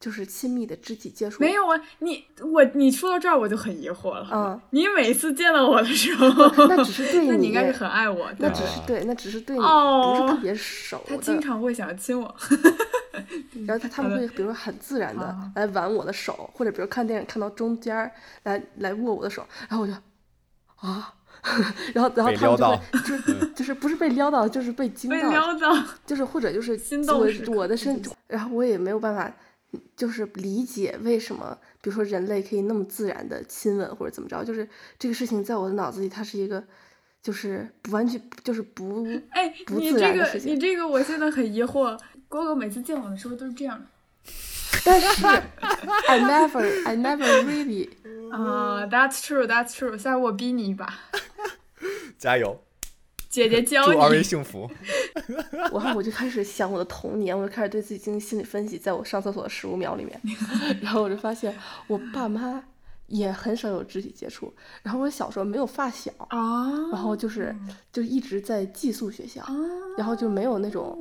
[0.00, 1.40] 就是亲密的肢体接触。
[1.44, 4.28] 没有啊，你我你说到这儿我就很疑惑了。
[4.32, 6.26] 嗯，你每次见到我的时候，
[6.66, 8.28] 那只是对 你，那你应该是很爱我。
[8.38, 11.16] 那只是对，那只是对你哦不是特别熟他。
[11.18, 12.34] 经常会想亲我。
[13.64, 18.10] 然后他他们会比如说很自然的来挽我的手，或者比如看电影看到中间儿
[18.42, 19.92] 来来握我的手，然后我就
[20.80, 21.14] 啊，
[21.94, 27.20] 然后然后他们就撩会就是就是不是被撩到，就是被惊被到，撩到，就是或者就是心动
[27.54, 29.32] 我的身，然后我也没有办法，
[29.96, 36.62] 就是理解为什么，比如说人类可以那么自然的亲吻或者怎么着，就是这个事情在我的脑子里，它是一个
[37.22, 41.98] 就是不完全就是不哎，不你这个自然的事情你这个我现在很疑惑。
[42.30, 43.86] 哥哥每次见我的时候都是这样的
[44.84, 45.26] 但是
[46.06, 47.88] I never I never really
[48.30, 49.96] 啊、t h a t s true，That's true。
[49.96, 50.92] 下回我逼你一把，
[52.18, 52.60] 加油，
[53.30, 54.22] 姐姐教你祝二位你。
[54.22, 54.70] 幸福。
[55.50, 60.20] 然后我就开始想我的童年，我就开始对自己进行心理分析，在我上厕所的十五秒里面，
[60.82, 62.62] 然后我就发现我爸妈
[63.06, 67.56] 也很少有肢体接触，然后我小时候没有发小，啊，然后就是
[67.90, 69.54] 就一直在寄宿学校，啊，
[69.96, 70.98] 然后就没有那种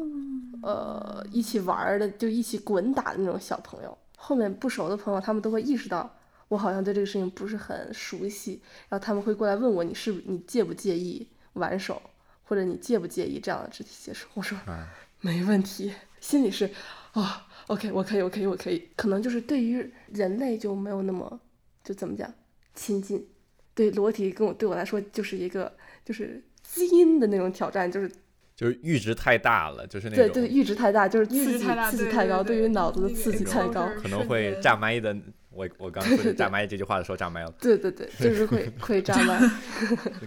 [0.61, 3.97] 呃一起玩的，就一起滚打的那种小朋友。
[4.17, 6.17] 后面不熟的朋友，他们都会意识到
[6.47, 12.01] 我好像对这个事情不是很熟悉，然后他们会过来问我你是不你介不介意玩手，
[12.43, 14.27] 或者你介不介意这样的肢体接触。
[14.33, 14.87] 我说啊
[15.21, 16.69] 没问题，心里是
[17.13, 18.89] 啊、OK，我可以，我可以，我可以。
[18.95, 21.39] 可能就是对于人类就没有那么
[21.83, 22.31] 就怎么讲
[22.75, 23.27] 亲近，
[23.73, 28.11] 对裸体跟我对我来说就是一个就是基因的那种挑战，就是
[28.57, 33.87] 就是阈值太大了，就是那种对对，阈值太大，就是刺激阈值太大刺激太高，对于脑子的刺激太高。
[34.01, 35.15] 可能会炸麦的。
[35.51, 39.39] 我我刚说的炸麦这句话的时候炸麦了，对对对，就是会 会炸麦。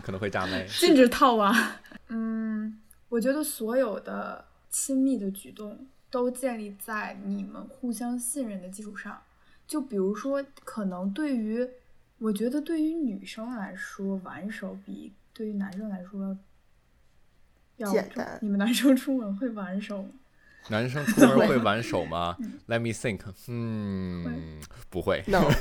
[0.03, 0.65] 可能会炸麦。
[0.71, 1.55] 禁止套娃。
[2.09, 9.21] 嗯，我觉得所有的亲密的举动都建立在你们互相信任的基础上。
[9.69, 11.69] 就比如说，可能对于
[12.19, 16.37] 我觉得对于女生来说，挽手比对于男生来说
[17.87, 20.09] 简单你们男生出门会挽手吗？
[20.69, 22.37] 男生 出门会挽手吗
[22.69, 25.25] ？Let me think，嗯，不会。
[25.27, 25.49] No，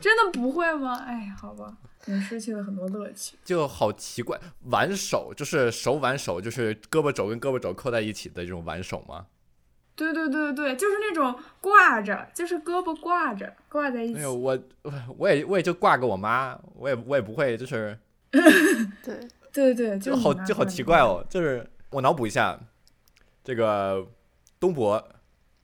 [0.00, 0.96] 真的不会吗？
[1.06, 3.36] 哎，好吧，你失去了很多乐趣。
[3.44, 9.26] 就好奇怪，挽手就是手挽手，就是胳膊肘跟胳膊肘扣在一起的这种挽手吗？
[9.96, 14.18] 对对对对，就是那种挂着，就是胳膊挂着挂在一起。
[14.18, 17.96] 哎呦，我我我也我也就挂个我妈，我也我也不会，就是
[19.04, 21.24] 对，对对，就就好就好奇怪哦。
[21.30, 22.58] 就是我脑补一下，
[23.44, 24.04] 这个
[24.58, 25.02] 东博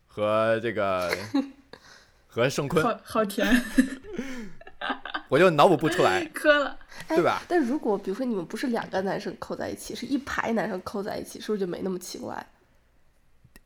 [0.07, 1.11] 和这个
[2.29, 3.47] 和盛坤，好好甜，
[5.29, 6.79] 我就脑补不出来，磕了。
[7.09, 7.43] 哎对吧？
[7.49, 12.47] 但如果比如说你们不是两个男生扣在一起，是一排男生扣在一起，是不是就没那么奇怪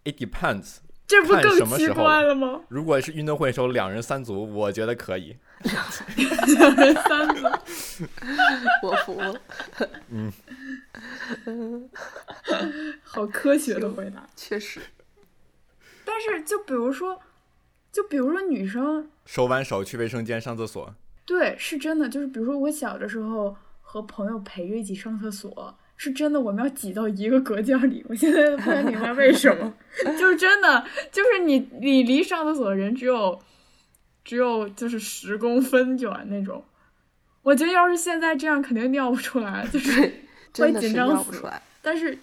[0.04, 0.76] ？It depends。
[1.06, 2.62] 这不更奇么时候怪了吗？
[2.68, 5.37] 如果是运动会的时候两人三组，我觉得可以。
[5.64, 7.62] 两人三个，
[8.83, 9.40] 我服了，
[10.11, 10.33] 嗯
[13.03, 14.27] 好科学的回答。
[14.37, 14.81] 确实。
[16.05, 17.18] 但是就比如说，
[17.90, 28.05] 就比如说女生，手挽手去卫生间上厕所，对，是真的，就是比如说我小的时候和朋友陪着一起上厕所，是真的我们要挤到一个隔间里。
[28.09, 29.72] 我现在都不太明白为什么，
[30.18, 33.40] 就是真的，就是你你离上厕所的人只有
[34.24, 36.64] 只有就是十公分卷那种。
[37.42, 39.92] 我觉得要是现在这样，肯定尿不出来，就是
[40.56, 41.42] 会紧张死。
[41.82, 42.18] 但是，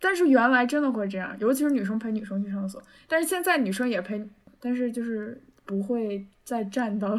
[0.00, 2.82] 但是原来真的会这样，尤其是女生陪女生去上厕所。
[3.06, 4.28] 但是现在女生也陪，
[4.60, 7.16] 但是就是不会再站到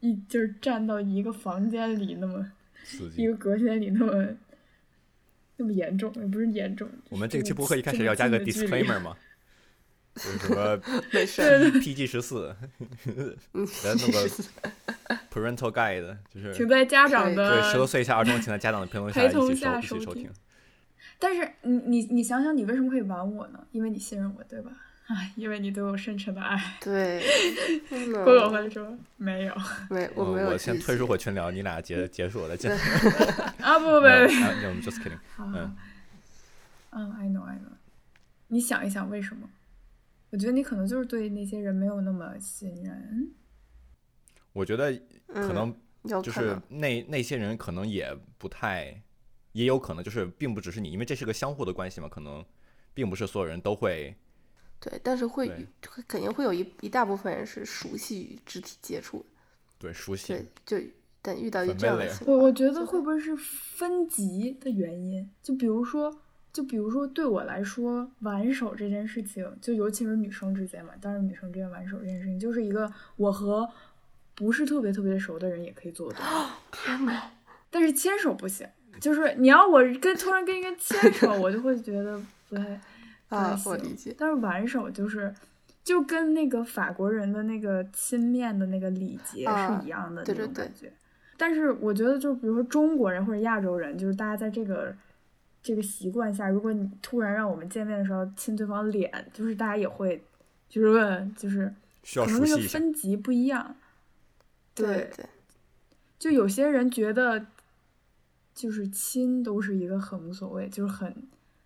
[0.00, 2.52] 一就是站到一个房间里那么。
[3.16, 4.24] 一个隔间里那么
[5.56, 6.88] 那么严重，也不是严重。
[7.08, 9.25] 我们这个期这么播客一开始要加个近的距离 disclaimer 嘛，就是
[10.16, 10.80] 什么
[11.12, 11.42] 没事
[11.80, 12.54] ，PG 十四，
[13.84, 14.28] 来弄个
[15.32, 20.30] parental guide，就是请在家长的对十多，岁以下儿童，请在家长的评论下陪一起收一起收听。
[21.18, 23.60] 但是你你你想想，你为什么可以玩我呢？
[23.72, 24.70] 因为你信任我，对吧？
[25.06, 26.60] 啊，因为你对我深沉的爱。
[26.80, 27.22] 对，
[28.24, 29.54] 郭友会说没有
[29.88, 30.48] 没，我我没有。
[30.48, 32.72] 我先退出会群聊，你俩结结束我再见。
[33.62, 35.18] 啊，不不不，没有不啊，no, I'm just kidding。
[35.36, 35.76] 好好嗯，
[36.90, 37.76] 嗯，I know I know。
[38.48, 39.48] 你想一想为什么？
[40.36, 43.32] 我觉得你可能就是对那些人没有那么信任。
[44.52, 44.92] 我觉得
[45.28, 45.74] 可嗯能
[46.22, 49.02] 就是那那些人可能也不太，
[49.52, 52.44] 也有可能就是并不只是你，因为这是个相互的关系嘛，可能
[52.92, 54.14] 并不是所有人都会。
[54.78, 59.24] 对，但是会会肯定会有一一大部分人是熟悉与肢体接触，
[59.78, 60.34] 对熟悉
[60.66, 60.86] 对，，就
[61.22, 65.30] 但遇到一这样的情况，我我觉得会不会是分级的原因？
[65.42, 66.20] 就比如说，
[66.56, 73.68] 就比如说对我来说，挽手这件事情，就尤其是女生之间嘛，当然女生之间挽手这件事情，就是一个我和
[74.34, 76.18] 不是特别特别熟的人也可以做的。
[76.72, 77.30] 天哪！
[77.70, 78.66] 但是牵手不行，
[78.98, 82.80] 就是你要我跟突然跟一个牵手，我就会觉得不太。
[83.66, 84.14] 我理解。
[84.16, 85.34] 但是挽手就是
[85.84, 90.90] 就跟那个法国人的那个亲面的那个礼节啊是一样的那对对对种感觉。
[91.36, 94.96] 但是我觉得，就比如说中国人或者亚洲人，就是大家在这个
[95.66, 100.22] 这个习惯下，如果你突然让我们见面的时候亲对方脸，就是大家也会
[100.68, 101.74] 就是问，就是
[102.14, 102.68] 可能那个。
[102.68, 103.74] 分级不一样。
[104.76, 105.26] 对对，
[106.20, 107.46] 就有些人觉得，
[108.54, 111.12] 就是亲都是一个很无所谓，就是很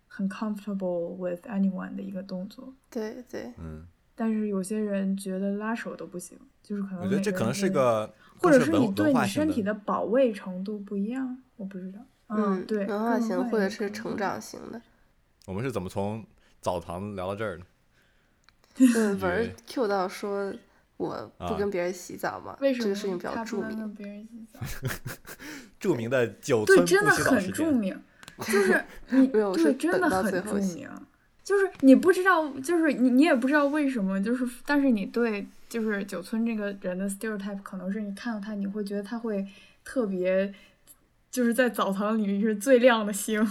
[0.07, 2.73] 很 comfortable with anyone 的一个动作。
[2.89, 3.85] 对对，嗯，
[4.15, 11.99] 但是有些人觉得拉手都不行，就是可能我觉得每这可能是个或者是你对你身体的保卫程度不一样，我不知道。
[12.31, 14.81] 嗯，对，文化型或者是成长型的。
[15.45, 16.25] 我们是怎么从
[16.61, 17.63] 澡堂聊到这儿的？
[18.95, 20.53] 嗯，文儿对 Q 到说
[20.97, 23.69] 我不啊跟别人洗澡嘛，为什么这个事情比较他著名。
[23.69, 24.59] 不能跟别人洗澡？
[25.79, 27.55] 著名的九对，村真的不洗澡很事件。
[27.55, 28.01] 著名，
[28.37, 30.89] 就是 你对，真的很著名。
[31.43, 39.45] 就是你不知道，就是你你也不知道为什么，就是但是你对就是九村这个人的 stereotype 可能是你看到他，你会觉得他会
[39.83, 40.53] 特别。
[41.31, 43.41] 就是在澡堂里是最亮的星，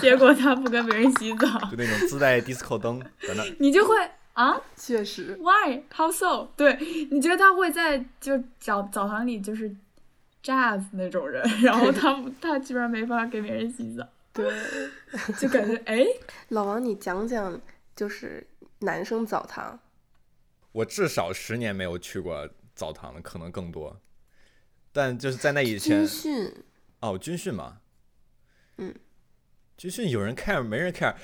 [0.00, 3.96] 结果他不跟别人洗澡，就那种自带 disco 灯在那，你就会
[4.34, 6.46] 啊确实，，why how so？
[6.56, 6.78] 对
[7.10, 9.68] 你觉得他会在就澡澡堂里就是
[10.42, 14.48] jazz 那种人，然后他他居然没法跟别人洗澡，对。
[15.38, 16.04] 就感觉哎，
[16.48, 17.60] 老王，你讲讲
[17.94, 18.46] 就是
[18.80, 19.78] 男生澡堂。
[20.72, 24.00] 我至少十年没有去过澡堂了，可能更多。
[24.92, 26.54] 但就是在那以前军，训，
[27.04, 27.80] 哦，军训嘛，
[28.78, 28.94] 嗯，
[29.76, 31.14] 军训有人 care 没人 care，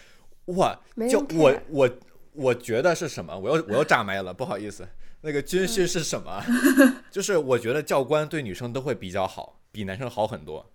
[0.59, 0.79] 哇，
[1.11, 1.91] 就我我
[2.35, 3.39] 我觉得是什么？
[3.39, 4.87] 我又我又炸麦了，不好意思。
[5.23, 6.43] 那个军训是什么？
[7.11, 10.71] 就是我觉得教官对女生都会比较好，比男生好很多。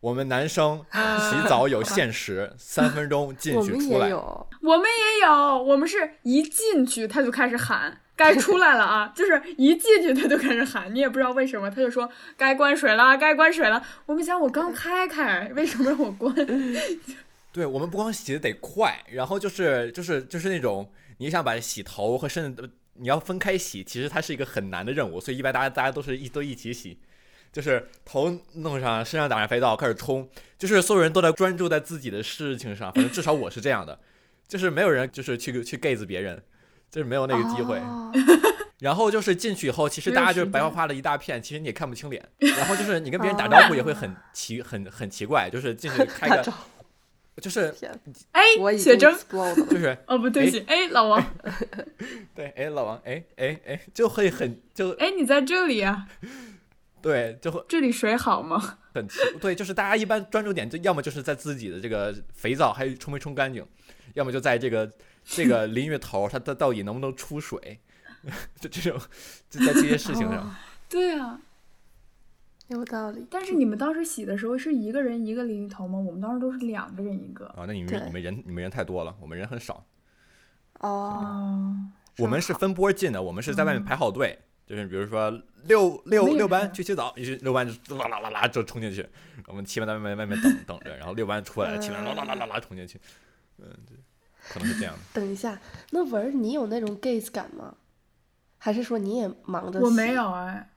[0.00, 4.06] 我们男生洗澡有限时，三分钟进去出来。
[4.06, 8.01] 也有，我们也有，我们是一进去他就开始喊。
[8.16, 9.12] 该出来了啊！
[9.16, 13.82] 就是一进去他就开始喊，你也不知道为什么，他就说该关水了，该关水了。
[14.06, 16.34] 我们想我刚开开，为什么让我关？
[17.52, 26.98] 对我们不光洗的得快，然后就是就是就是那种你想把洗头和身子你要分开洗，其实它是一个很难的任务，所以一般大家大家都是一都一起洗，
[27.52, 33.98] 就是头弄上，身上打上肥皂开始冲，就是所有人都在专注在自己的事情上，反正至少我是这样的，
[34.48, 36.42] 就是没有人就是去去 gaze 别人，
[36.92, 37.78] 就是没有那个机会。
[37.78, 38.12] 哦
[38.78, 42.20] 然后就是进去以后，其实大家就是白花花的一大片，其实你也看不清脸。
[42.58, 46.52] 然后就是你跟别人打招呼也会很奇很很奇怪，就是进去开个，
[47.40, 47.96] 就是天，
[48.32, 49.12] 哎我，写真。
[49.12, 51.24] 就是哦，不对不起，哎，老王，
[52.34, 56.08] 对，哎，老王，哎哎哎，就会很就哎，你在这里啊？
[57.00, 58.78] 对，就会这里水好吗？
[58.94, 63.64] 很奇对，就是大家一般专注点就要么就是在自己的这个肥皂还冲没冲干净，
[64.14, 64.90] 要么就在这个
[65.24, 67.80] 这个淋浴头它它到底能不能出水，
[68.60, 69.00] 就这种
[69.48, 70.38] 就在这些事情上。
[70.38, 70.54] 哦
[70.88, 71.40] 对啊，
[72.68, 73.26] 有道理。
[73.30, 75.98] 但是你们当时洗的时候是一个人一个淋浴头吗？
[75.98, 77.46] 我们当时都是两个人一个。
[77.46, 79.86] 啊，那你们对你们人你们人太多了，我们人很少。
[80.80, 81.76] 哦，哦，
[82.18, 85.30] 我们是分波进的，我们是在外面嗯排好队，就是比如说
[85.64, 89.08] 六六六班去洗澡，于是六班就啦啦啦啦就冲进去，
[89.46, 93.00] 我们七班在外面外面等等着，然后六班出来了，七班啦啦啦啦啦冲进去，
[93.56, 93.96] 嗯，对
[94.52, 95.00] 可能是这样的。
[95.14, 95.58] 等一下，
[95.90, 97.74] 那文儿，你有那种 gaze 感吗？
[98.58, 99.80] 还是说你也忙着？
[99.80, 100.12] 我没。
[100.12, 100.68] 有哎，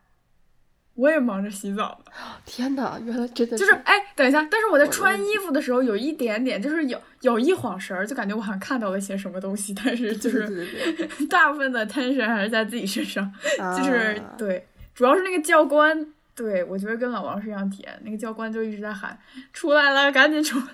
[0.96, 2.12] 我也忙着洗澡呢。
[2.46, 19.20] 天哪，原来真的就是哎，等一下，但是我在穿衣服的时候有一点点，就是有有一晃神儿，就感觉我好像看到了些什么东西，但是就是对对对 大部分的 tension 还是在自己身上，对，就是啊对，主要是那个教官，对我觉得跟老王是一样体验，那个教官就一直在喊
[19.54, 20.66] 出来了，赶紧出来，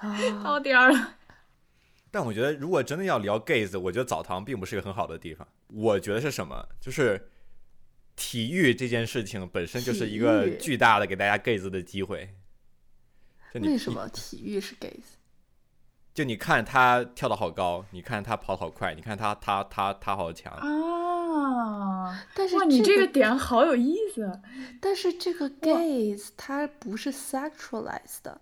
[0.00, 1.14] 啊， 到点儿了。
[2.10, 5.46] 但我觉得，如果真的要聊 gays，我觉得澡堂并不是一个很好的地方。
[5.68, 6.68] 我觉得是什么？
[6.80, 7.30] 就是
[8.16, 12.34] 体育这件事情本身就是一个巨大的给大家 gays 的机会。
[13.54, 15.16] 就你为什么体育是 gaze？
[16.12, 20.52] 就你看他跳的好高，你看他跑得好快，你看他他他他好强。
[20.52, 22.26] 啊！
[22.34, 24.40] 但是哇，你这个个点好有意思。
[24.80, 28.40] 但是这个 gaze 它不是 sexualized 的，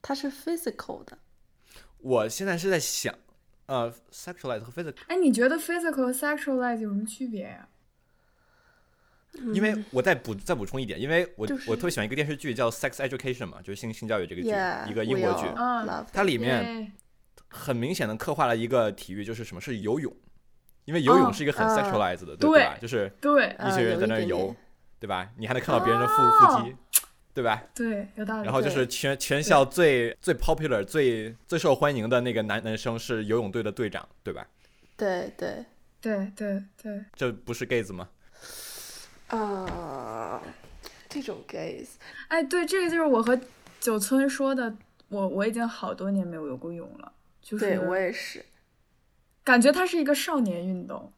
[0.00, 1.18] 它是 physical 的。
[2.02, 3.14] 我现在是在想，
[3.66, 7.68] 呃，sexualize 和 physical，哎，你觉得 physical 和 sexualize 有什么区别呀？
[9.54, 15.46] 因为我再补再补充一点，因为我、就是我特别喜欢一个电视剧叫《Sex Education》嘛，就是性性教育这个剧 Yeah，一个英国剧
[16.12, 16.92] 它里面
[17.48, 20.14] 很明显的刻画了一个体育，就是什么是游泳，
[20.84, 22.76] 因为游泳哦是一个很啊 sexualized 的，对对吧？
[22.78, 24.54] 就是对一啊群人在那游，
[25.00, 25.30] 对吧？
[25.38, 26.76] 你还能看到别人的腹、哦腹肌，
[27.34, 27.62] 对吧？
[27.74, 28.44] 对，有道理。
[28.44, 34.46] 然后就是全全校最最 popular、最最受欢迎的那个男男生是游泳队的队长，对吧？
[34.96, 35.64] 对对
[36.00, 38.08] 对对对，这不是 gays 吗？
[39.28, 40.42] 啊，
[41.08, 41.88] 这种 gays
[42.28, 43.40] 哎，对，这个就是我和
[43.80, 44.76] 九村说的，
[45.08, 48.44] 我我已经好多年没有游过泳了，就是对我也是。
[49.42, 51.12] 感觉它是一个少年运动，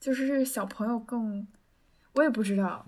[0.00, 1.46] 就是小朋友更，
[2.14, 2.86] 我也不知道，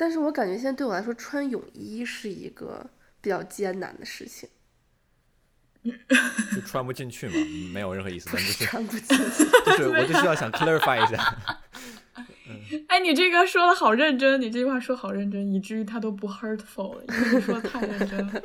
[0.00, 2.88] 但是我感觉现在对我来说，穿泳衣是一个
[3.20, 4.48] 比较艰难的事情，
[6.54, 7.34] 就穿不进去嘛，
[7.74, 9.44] 没有任何意思，但就是穿不进去。
[9.76, 11.36] 就是我就需要想 clarify 一下，
[12.88, 18.42] 哎，你这个说的好认真，你这句话说好认真，以至于它都不 hurtful 了，因为你说的太认真了，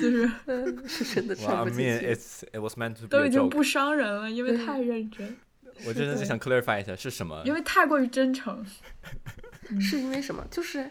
[0.00, 2.06] 就是 嗯是真的哇穿 I 不进 mean 去。
[2.14, 3.48] it's it was meant to be 都已经。
[3.50, 5.36] 不伤人了，因为太认真，
[5.86, 7.42] 我真的是想 clarify 一下是什么？
[7.44, 8.64] 因为太过于真诚。
[9.80, 10.46] 是因为什么？
[10.50, 10.90] 就是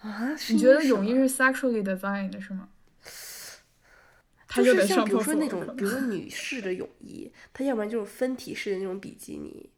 [0.00, 2.68] 啊，是你觉得泳衣是 sexually designed 的是吗？
[4.48, 9.70] 他就是像比如说那种比如说女士的泳衣，它要不然就是分体式的那种比基尼，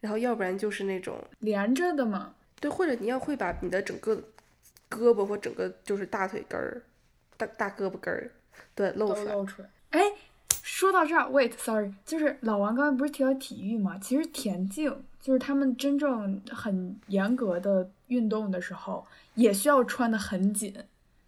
[0.00, 2.34] 然后要不然就是那种连着的嘛。
[2.60, 4.16] 对，或者你要会把你的整个
[4.90, 6.82] 胳膊或整个就是大腿根儿、
[7.36, 8.30] 大大胳膊根儿
[8.74, 9.32] 对露出来。
[9.32, 9.70] 露出来。
[9.90, 10.00] 哎，
[10.62, 13.96] 说到这儿，wait，sorry，就是老王刚才不是提到体育嘛？
[13.96, 20.74] 其实田径就是他们真正很严格的运动的时候，也需要穿的很紧。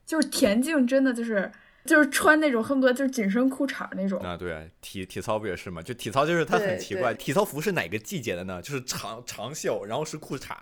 [0.07, 1.51] 就是田径真的就是
[1.85, 4.21] 就是穿那种恨不得就是紧身裤衩那种。
[4.21, 5.81] 啊，对啊，体体操不也是吗？
[5.81, 8.61] 就体操就是它很奇怪，体操服是哪个季节的呢？
[8.61, 10.57] 就是长长袖，然后是裤衩。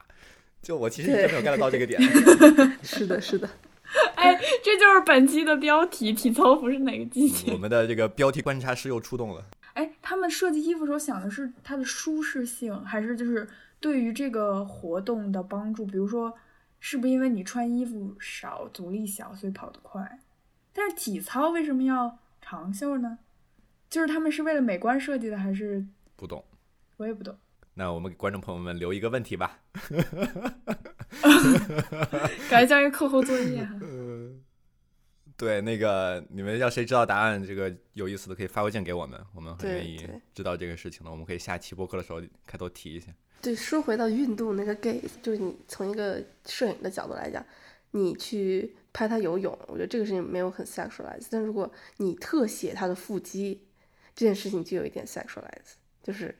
[0.60, 1.98] 就我其实一直没有 get 到这个点。
[2.82, 3.48] 是的，是的，
[4.16, 7.56] 哎，这就是本期的标题：体操服是哪个季节我？
[7.56, 9.44] 们的这个标题观察师又出动了。
[9.78, 13.48] 哎，他们设计衣服的时候想的是它的舒适性，还是就是
[13.78, 15.86] 对于这个活动的帮助？
[15.86, 16.34] 比如说，
[16.80, 20.18] 是不是因为你穿衣服少、阻力小，所以跑得快？
[20.72, 23.18] 但是体操为什么要长袖呢？
[23.88, 26.44] 就是他们是为了美观设计的，还是不懂。
[26.96, 27.38] 我也不懂。
[27.74, 29.60] 那我们给观众朋友们留一个问题吧。
[32.50, 33.76] 感觉像一个课后作业哈。
[35.38, 41.10] 对，那个你们要谁知道答案，这个有意思的可以发邮件给我们，我们很愿意知道这个事情的。
[41.10, 43.12] 我们可以下期播客的时候开头提一下。
[43.40, 47.46] 对，说回到运动那个 gaze，就是你从一个摄影的角度来讲，
[47.92, 51.28] 你去拍他游泳，我觉得这个事情没有很 sexualize。
[51.30, 53.62] 但如果你特写他的腹肌，
[54.16, 56.34] 这件事情就有一点 sexualize，就是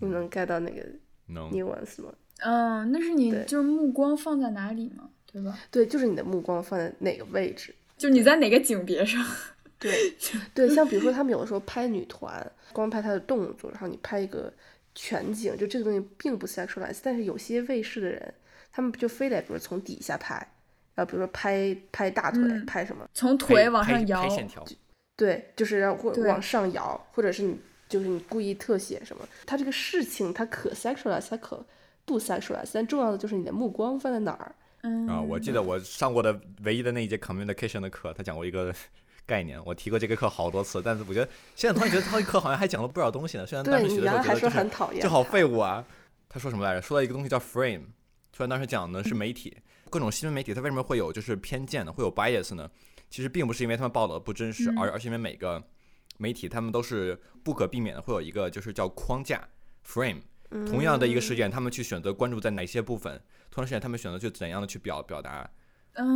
[0.00, 0.86] 你能 get 到那个
[1.28, 2.12] 能 nuance 吗？
[2.40, 5.58] 嗯，那是你就是目光放在哪里嘛，对吧？
[5.70, 7.74] 对，就是你的目光放在哪个位置。
[7.96, 9.24] 就你在哪个景别上？
[9.78, 10.14] 对
[10.54, 14.52] 对，像比如说他们有的时候拍女团，光拍她的动作，然后你拍一个
[14.94, 16.98] 全景，就这个东西并不 sexualize。
[17.02, 18.34] 但是有些卫视的人，
[18.72, 20.34] 他们就非得比如从底下拍，
[20.94, 24.64] 然后比如说拍拍大腿，嗯拍什么，从腿往上摇拍，线条。
[25.16, 27.58] 对，就是让或往上摇，或者是你
[27.88, 31.64] 就是你故意特写什么，它这个事情它可 sexualize，它可
[32.04, 34.54] 不 sexualize，但重要的就是你的目光放在哪儿。
[34.82, 38.74] 嗯啊，我记得我上过的唯一的那一节 communication 的课，他讲过一个
[39.26, 43.46] 概念，我提过这个课好多次，但是我觉得现在突然觉得他的课好像还讲了不少东西呢。
[43.46, 45.84] 虽然当时学的时候觉得就是很讨厌，这好废物啊！
[46.28, 46.82] 他说什么来着？
[46.82, 47.82] 说到一个东西叫 frame，
[48.32, 49.56] 虽然当时讲的是媒体，
[49.90, 51.92] 各种新闻媒体它为什么会有就是偏见呢？
[51.92, 52.70] 会有 bias 呢？
[53.10, 55.62] 其实并不是因为他们报道的不真实，嗯而而是因为每个
[56.16, 59.48] 媒体他们都是不可避免的会有一个就是叫框架
[59.86, 60.20] frame。
[60.66, 63.20] 同样的一个事件，他们去选择关注在哪些部分，
[63.50, 65.48] 同样事件他们选择去怎样的去表表达，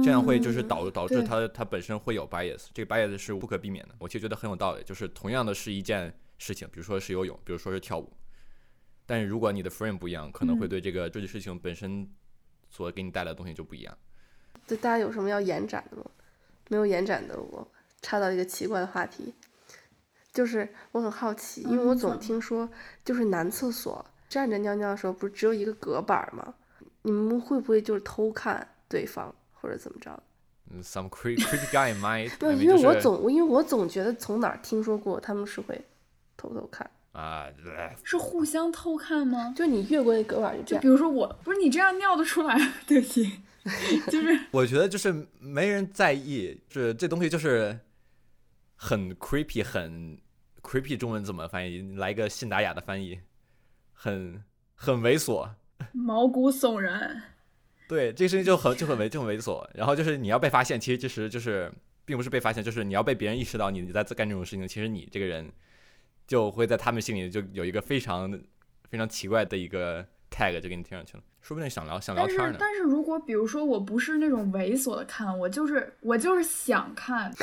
[0.03, 1.25] 这样会就是导导致对。
[1.25, 3.95] 它它本身会有 bias，这个 bias 是不可避免的。
[3.99, 8.13] 我其实觉得很有道理，就是同样的是一件事情，比如说是游泳，比如说是跳舞，
[9.07, 10.69] 但是如果你的 frame 不一样，可能会嗯。
[10.69, 12.09] 对这个这件事情本身
[12.69, 13.97] 所给你带来的东西就不一样。
[14.67, 16.05] 对，大家有什么要延展的吗？
[16.69, 17.71] 没有延展的，我
[18.03, 19.35] 插到一个奇怪的话题，
[20.33, 22.69] 就是我很好奇，因为我总听说，
[23.05, 24.05] 就是男厕所
[24.35, 26.53] 站着尿尿的时候，不是只有一个隔板吗？
[27.03, 30.21] 你们会不会就是偷看对方或者怎么着？
[30.73, 35.81] 嗯，some creep creepy guy might，没有，因为我总因为我总觉得从哪儿听说过他们是会
[36.37, 39.55] 偷偷看，啊，呃是互相偷看吗？
[39.57, 40.89] 就你越过那隔板就这样就比。
[40.89, 42.59] 如说我，不是你这样尿得出来，
[42.89, 43.31] 对不起，
[44.11, 47.79] 就是 我觉得就是没人在意，这这东西就是
[48.75, 50.19] 很 creepy，很
[50.63, 50.97] creepy。
[50.97, 51.95] 中文怎么翻译？
[51.97, 53.21] 来一个信达雅的翻译，
[54.05, 54.45] 很
[54.75, 55.49] 很猥琐。
[55.93, 57.23] 毛骨悚然。
[57.89, 59.67] 对，这个事情就很就很猥就很猥琐。
[59.73, 61.73] 然后就是你要被发现，其实其实就是
[62.05, 64.69] 并不是被发现，就是你要被别人意识到你你在干这种事情。
[64.69, 65.51] 其实你这个人
[66.27, 68.31] 就会在他们心里就有一个非常
[68.91, 71.23] 非常奇怪的一个 tag 就给你贴上去了。
[71.41, 72.53] 说不定想聊想聊但天呢。
[72.53, 77.35] 是但是如果比如说我不是那种猥琐的看，我就是我就是想看，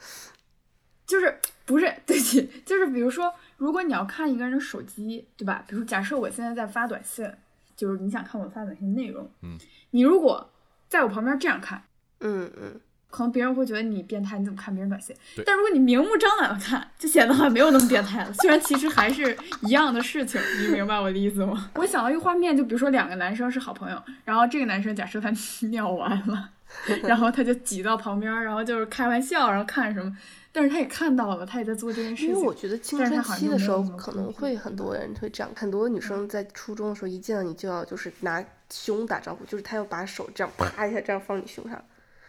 [1.06, 5.64] 就是不是对不起， 就是比如说，如果你要看一个人的手机，对吧？
[5.66, 7.28] 比如假设我现在在发短信，
[7.76, 9.56] 就是你想看我发短信内容，嗯，
[9.90, 10.50] 你如果
[10.88, 11.82] 在我旁边这样看，
[12.20, 15.14] 嗯嗯，可能别人会觉得你变态，你怎么看别人短信？
[15.46, 18.32] 但如果你明目张胆的看，就显得好像没有那么变态了。
[18.34, 21.70] 虽然其实还是一样的事情，你明白我的意思吗？
[21.76, 25.32] 我想到一个画面，就比如说两个男生是好朋友，然后这个男生假设他
[25.70, 26.50] 尿完了，
[27.04, 30.14] 然后他就挤到旁边，然后就是开玩笑，然后看什么，
[30.52, 32.28] 但是他也看到了，他也在做这件事情。
[32.28, 41.82] 因为我觉得青春期的时候可能会很多人会这样，很多女生在初中的时候一见到你就要就是拿胸打招呼，就是她要把手这样啪一下这样放你胸上，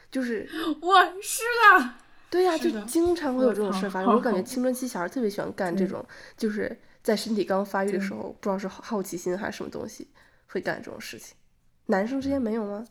[0.10, 0.48] 就是
[0.82, 1.44] 我是
[1.78, 1.90] 的，
[2.30, 4.14] 对呀、就经常会有这种事发生。
[4.14, 6.06] 我感觉 青春期小孩特别喜欢干这种，
[6.38, 10.08] 就是在身体刚发育的时候，不知道是好奇心还是什么东西，
[10.48, 11.36] 会干这种事情。
[11.88, 12.86] 男生之间没有吗？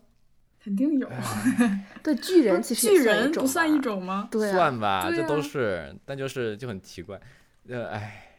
[0.62, 1.08] 肯定有。
[2.02, 4.28] 对，巨人其实巨人不算一，种吗？
[4.30, 7.20] 对啊，算吧，这都啊是，但就是就很奇怪。
[7.68, 8.36] 呃，哎，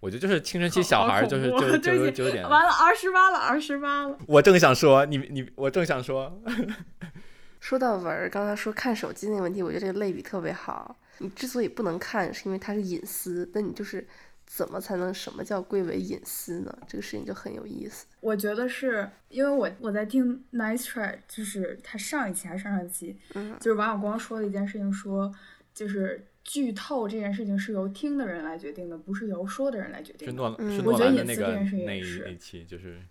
[0.00, 2.48] 我觉得就是青春期小孩儿，就是就 就就有点。
[2.48, 4.16] 完了，二十八了，二十八了。
[4.26, 6.42] 我正想说，你你我正想说，
[7.60, 10.98] 说到文儿，刚才说看手机那个问题，我觉得这个类比特别好。
[11.18, 14.06] 你之所以不能看，是因为它是隐私，那你就是
[14.54, 16.78] 怎么才能什么叫归为隐私呢？
[16.86, 18.06] 这个事情就很有意思。
[18.20, 25.34] 我觉得是因为我我在听 Nice Try，就是他上一期还是上上期，嗯就是王小光说的一件事情说，
[25.72, 30.32] 就是剧透这件事情是由听的人来决定的，不是由说的人来决定的。
[30.32, 33.02] 是诺嗯是我觉得诺兰的那个隐私这件事情那一也是那一期，就是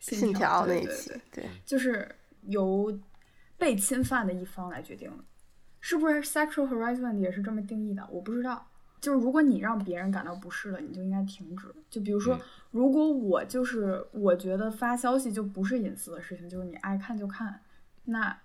[0.00, 2.12] 信条那一期对，对，就是
[2.48, 2.98] 由
[3.56, 5.22] 被侵犯的一方来决定的，
[5.80, 8.04] 是不是 sexual harassment 也是这么定义的？
[8.10, 8.66] 我不知道。
[9.00, 11.66] 就是如果你让别人感到不适了，你就应该停止。
[11.88, 12.40] 就比如说，嗯
[12.70, 17.60] 如果我就是我觉得发消息就不是隐私的事情，就是你爱看就看，
[18.04, 18.38] 那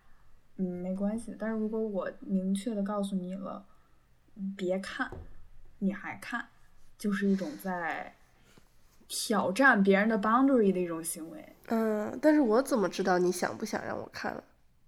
[0.58, 1.36] 嗯没关系。
[1.38, 3.64] 但是如果我明确的告诉你了，
[4.58, 5.12] 别看，
[5.80, 6.48] 你还看，
[6.98, 8.16] 就是一种在
[9.08, 11.56] 挑战别人的 boundary 的一种行为。
[11.68, 14.44] 嗯，但是我怎么知道你想不想让我看了？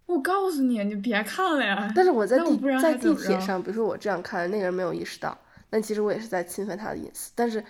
[0.07, 1.91] 我告诉你，你别看了呀。
[1.95, 5.37] 但是我在地在地铁上，比如说我这样看，那个人没有意识到，
[5.69, 7.31] 但其实我也是在侵犯他的隐私。
[7.35, 7.63] 但是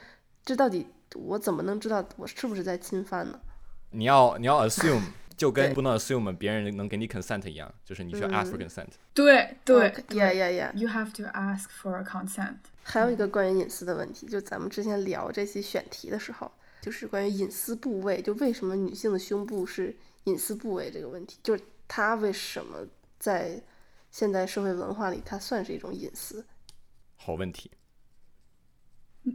[0.46, 3.40] 这到底我怎么能知道我是不是在侵犯呢？
[3.92, 5.02] 你要你要 assume，
[5.38, 8.88] 就跟不能 assume 别人能给你 consent 一样，就是你需要 ask for 嗯 consent。
[9.14, 10.74] 对对 OK，，yeah yeah yeah。
[10.74, 12.58] ，You have to ask for consent。
[12.84, 19.96] 还有一个关于隐私的问题，就咱们之前聊这期选题的时候，就是关于隐私部位，就为什么女性的胸部是
[20.26, 22.86] 隐私部位这个问题，就是它为什么
[23.20, 23.62] 在
[24.12, 26.46] 现代社会文化里，它算是一种隐私？
[27.16, 27.72] 好问题，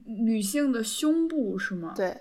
[0.07, 1.93] 女性的胸部是吗？。
[1.95, 2.21] 对，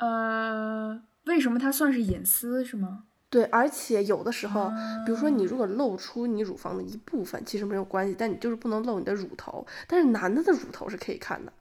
[0.00, 3.04] 呃，为什么它算是隐私是吗？
[3.30, 4.70] 对，而且有的时候，
[5.06, 9.66] 比如说啊你如果露出你乳房的一部分，其实没有关系，但你就是不能露你的乳头。
[9.86, 11.52] 但是男的的乳头是可以看的，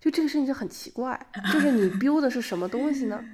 [0.00, 3.24] 就这个事情就很奇怪， 就是你 build 的是什么东西呢？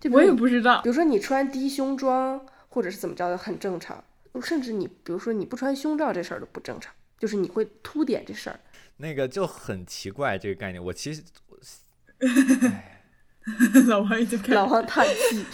[0.00, 0.88] 就我也不知道比。
[0.88, 4.02] 如说你穿低胸装或者是怎么着的很正常，
[4.42, 8.58] 甚至你比如说你不穿胸罩这事儿都不正常，就是你会凸点这事儿。
[8.98, 10.82] 那个就很奇怪这个概念。
[10.82, 11.22] 我其实
[13.88, 15.44] 老王已经开始老王叹气，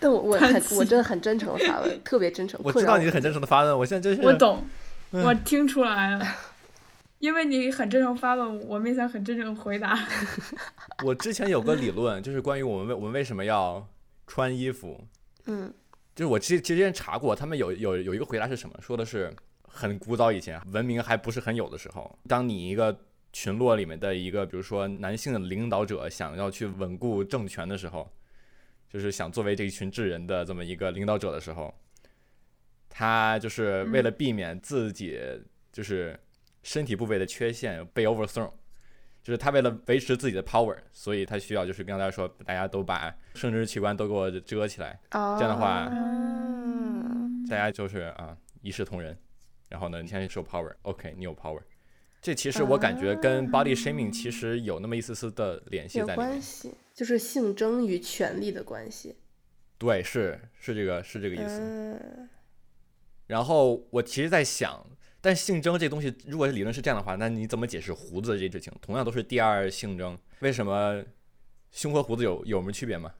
[0.00, 2.58] 但我我很我真的很真诚的发问，特别真诚。
[2.64, 4.64] 我知道你是很真诚的发问，我现在就是我懂，
[5.10, 6.26] 我听出来了，
[7.18, 9.98] 因为你很真诚发问，我们也想很真诚地回答。
[11.04, 13.86] 我之前有个理论，就是关于我们为我们为什么要
[14.26, 15.04] 穿衣服，
[15.46, 15.72] 嗯
[16.14, 18.74] 就是我之之前查过，他们有有有一个回答是什么？
[18.80, 19.32] 说的是
[19.78, 28.10] 很古早以前，文明还不是很有的时候，当你一个群落里面的一个，比如说男性的领导者想要去稳固政权的时候，
[28.90, 31.72] 就是想作为这一群智人的这么一个领导者的时候，
[32.88, 35.16] 他就是为了避免自己
[35.70, 36.18] 就是
[36.64, 38.50] 身体部位的缺陷被 overthrown。
[39.20, 47.44] 就是他为了维持自己的 power，所以他需要就是跟大家说，大家都把生殖器官都给我遮起来，啊，这样的话嗯。
[47.48, 49.16] 大家就是啊一视同仁，
[49.68, 51.60] 然后呢，你现在受 power，OK，、你有 power，
[52.20, 56.28] 这其实我感觉跟 body shaming 其实有那么一丝丝的联系在里面。
[56.30, 59.16] 关系，就是性征与权力的关系。
[59.78, 61.60] 对，是是这个是这个意思。
[61.60, 62.28] 嗯
[63.28, 64.82] 然后我其实在想，
[65.20, 68.72] 但性征这东西，如果理论是这样的话，那你怎么解释胡子这事情？
[68.80, 71.04] 同样都是第二性征，为什么
[71.70, 73.12] 胸和胡子有有什么区别吗？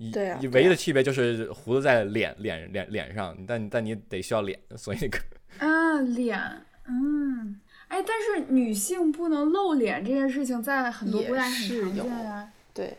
[0.00, 5.18] 一对啊对啊唯一的区别就是胡子在脸脸脸脸上，但但你得需要脸，所以那个
[5.58, 6.40] 啊，脸，
[6.86, 12.50] 嗯，哎，但是女性不能露脸这件事情，在很多国家很常见啊。
[12.72, 12.96] 对，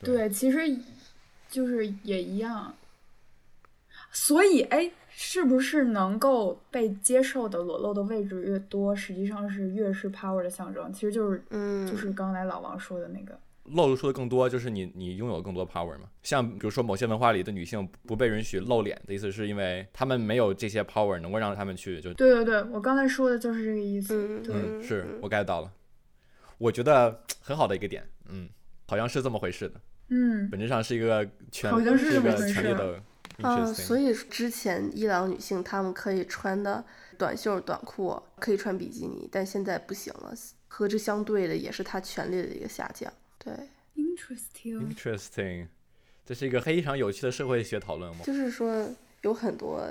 [0.00, 0.78] 对对，其实
[1.50, 2.72] 就是也一样。
[4.12, 10.92] 所以，哎，是不是能够被接受的裸露的位置越多，实际上是越是 power 的象征？
[10.92, 13.36] 其实就是，嗯，就是刚才老王说的那个。
[13.74, 16.08] 露出的更多，就是你你拥有更多 power 嘛。
[16.22, 24.26] 像比如说某些文化里的女性不被允许露脸的意思，是因为她们没有这些 power 能够让她们去就对对对，我刚才说的就是这个意思。
[24.28, 25.72] 嗯对，嗯，是嗯我 get 到了，
[26.58, 28.48] 我觉得很好的一个点，嗯，
[28.86, 33.00] 好像是这么回事的，嗯，本质上是一个权好像是一个这么回事权利的
[33.42, 36.84] 啊，interesting，所以之前伊朗女性她们可以穿的
[37.18, 40.34] 短袖短裤，可以穿比基尼，但现在不行了。
[40.74, 43.12] 和之相对的，也是她权利的一个下降。
[43.42, 43.52] 对
[43.96, 44.94] ，interesting。
[44.94, 45.66] interesting，
[46.24, 48.24] 这是一个非常有趣的社会学讨论吗。
[48.24, 48.88] 就是说
[49.22, 49.84] 有很多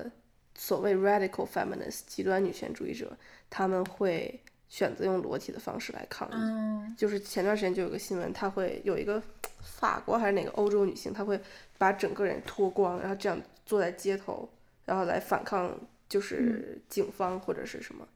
[0.56, 3.18] 所谓 radical feminist 极端女权主义者，
[3.50, 4.40] 他们会
[4.70, 6.34] 选择用裸体的方式来抗议。
[6.34, 9.22] 嗯就是前段时间就有个新闻，她会有一个
[9.62, 11.40] 法国还是哪个欧洲女性，她会
[11.78, 14.48] 把整个人脱光，然后这样坐在街头，
[14.86, 15.78] 然后来反抗
[16.08, 18.08] 就是警方或者是什么，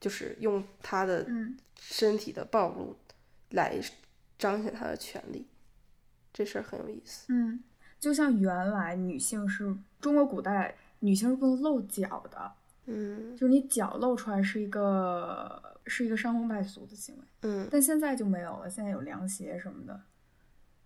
[0.00, 2.96] 就是用她的嗯身体的暴露
[3.50, 3.78] 来
[4.42, 5.46] 彰显她的权利。
[6.32, 7.32] 这事儿很有意思。
[7.32, 7.62] 嗯，
[8.00, 12.52] 就像原来女性是中国古代女性是不能露脚的，
[12.86, 20.00] 嗯就是你脚露出来是一个是一个伤风败俗的行为，嗯但现在就没有了，现在有凉鞋什么的，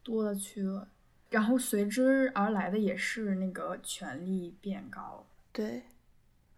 [0.02, 0.88] 多了去了。
[1.30, 5.26] 然后随之而来的也是那个权力变高。
[5.52, 5.82] 对，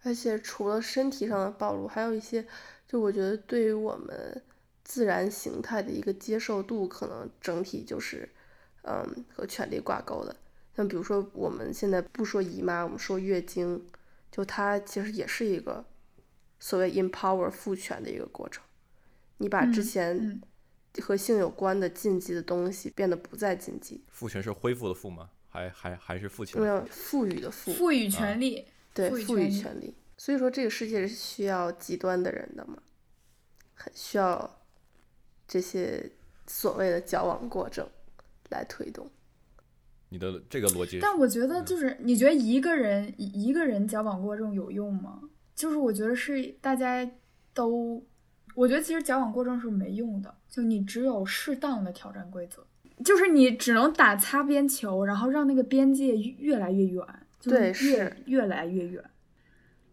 [0.03, 2.46] 而且除了身体上的暴露，还有一些，
[2.86, 4.42] 就我觉得对于我们
[4.89, 8.26] 自然形态的一个接受度，可能整体就是，
[8.84, 10.34] 嗯，和权力挂钩的。
[10.74, 13.86] 像比如说我们现在不说姨妈，我们说月经，
[14.32, 15.84] 就它其实也是一个
[16.59, 18.64] 所谓 empower 赋权的一个过程。
[19.36, 20.43] 你把之嗯前嗯
[21.03, 25.28] 和性有关的禁忌的东西变得不再禁忌，父权是恢复的赋吗？
[25.51, 26.66] 还还还是父权没？
[26.66, 29.95] 有赋予的赋，赋予权利，对，赋予权利权利。
[30.16, 32.82] 所以说，这个世界是需要极端的人的嘛，
[33.74, 34.57] 很需要
[35.49, 36.12] 这些
[36.46, 37.84] 所谓的矫枉过正
[38.51, 39.11] 来推动。
[40.11, 45.20] 你的这个逻辑，但我觉得就是，你觉得一个人一一个人矫枉过正有用吗？
[45.55, 47.11] 就是我觉得是大家
[47.53, 48.03] 都，
[48.55, 52.64] 我觉得其实矫枉过正是没用的，就你只有适当的挑战规则，
[53.05, 57.05] 就是你只能打擦边球，然后让那个边界越越来越远，
[57.38, 59.05] 就是对越是越来越远。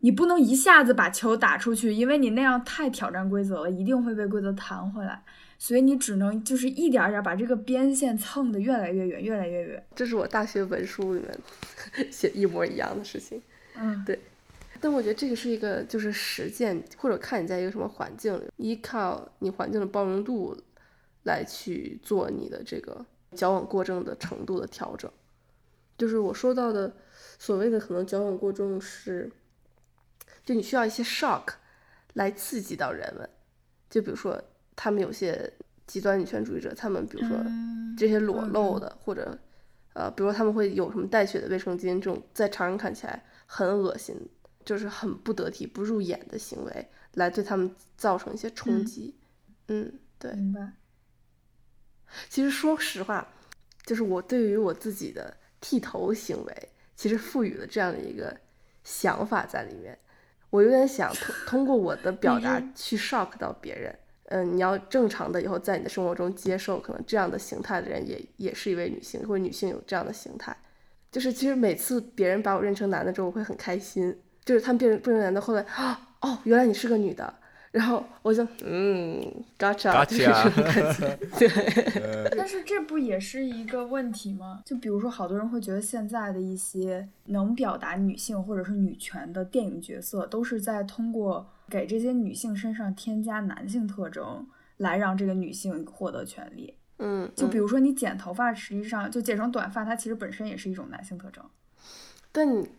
[0.05, 5.23] 你不能一下子把球打出去，因为你那样太挑战规则了，一定会被规则弹回来。
[5.57, 9.83] 所以你只能就是一点儿点儿把这个边线蹭得越来越远，越来越远。
[9.95, 11.39] 这是我大学文书里面
[12.13, 13.41] 写一模一样的事情。
[13.75, 14.19] 嗯，对
[14.79, 20.55] 但我觉得这个是一个就是实践，或者看你在一个什么环境里，依靠你环境的包容度
[21.23, 25.11] 来去做你的这个矫枉过正的程度的调整。
[25.97, 26.95] 就是我说到的
[27.39, 29.31] 所谓的可能矫枉过正是，
[30.45, 31.53] 就你需要一些 shock
[32.13, 33.27] 来刺激到人们，
[33.89, 34.41] 就比如说
[34.75, 35.51] 他们有些
[35.87, 39.37] 极端女权主义者，他们比如说嗯这些裸露的，或者
[39.93, 44.15] 呃，比如说他们会有什么带血的卫生巾，这种在常人看起来很恶心，
[44.63, 49.15] 就是很不得体、不入眼的行为，来对他们造成一些冲嗯击。
[49.67, 50.33] 嗯，对。
[50.33, 50.73] 明白。
[52.29, 53.27] 其实说实话，
[53.85, 58.37] 就是我对于我自己的剃头行为，其实赋予了这样的一个
[58.83, 59.97] 想法在里面。
[60.55, 63.93] 我有点想通通过我的表达去 shock 到别人。
[64.29, 70.55] 嗯，你要正常的以后在你的生活中接受可能这样的形态的人也也是一位女性，或者女性有这样的形态。
[71.11, 74.17] 就是其实每次别人把我认成男的之后，我会很开心。
[74.43, 77.33] 就是他们变成变成男的，后来啊 哦，原来你是个女的，
[77.75, 79.21] 然后我就嗯
[79.59, 81.19] ，gotcha，就是这种感觉。
[81.37, 82.29] 对。
[82.37, 84.61] 但是这不也是一个问题吗？
[84.63, 94.47] 就比如说，好多人会觉得现在的一些能表达女性或者是女权的电影角色，都是在通过给这些女性身上添加男性特征，
[94.77, 96.73] 来让这个女性获得权利。
[96.99, 101.43] 嗯，就比嗯，如说你剪头发，实际上就剪成短发，它其实本身也是一种男性特征。
[102.31, 102.69] 但你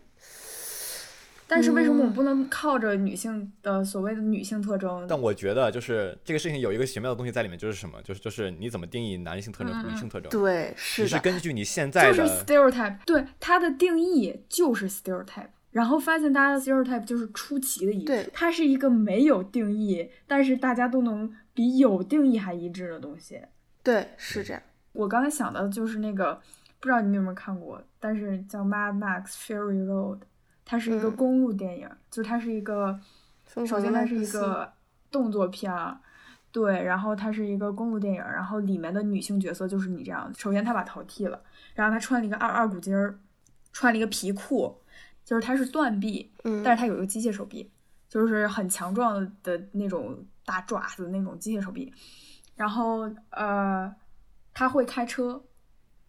[1.47, 5.05] 但是为什么我们不能靠着女性的所谓的女性特征？
[5.07, 8.01] 但我觉得就是这个事情有一个玄妙的东西在里面，就是什么？
[8.03, 10.29] 就是就是你怎么定义男性特征和女性特征？
[10.29, 15.47] 对，是你是，根据你现在就是 stereotype，对它的定义就是 stereotype。
[15.71, 23.39] 然后发现大家的 stereotype 就是出奇的一致，对它是一个没有定义，但是大家都能比有定义还一致的东西。
[23.83, 24.61] 对，是这样。
[24.93, 26.41] 我刚才想到的就是那个，
[26.79, 30.17] 不知道你们有没有看过，但是叫《Mad Max Fury Road》，
[30.67, 31.15] 它是一个嗯。
[31.15, 32.99] 公路电影，就是它是一个，
[33.65, 34.71] 首先它是一个。
[35.09, 35.97] 动作片儿，
[36.51, 41.41] 对，然后它是一个公路电影，然后里面的女性角色就是你这样，首先她把头剃了，
[41.73, 43.17] 然后她穿了一个二二股筋儿，
[43.71, 44.75] 穿了一个皮裤，
[45.23, 47.71] 就是她是断臂，嗯，但是她有一个机械手臂，
[48.09, 51.91] 就是很强壮的那种大爪子那种机械手臂。
[52.57, 53.89] 然后呃，
[54.53, 55.41] 她会开车，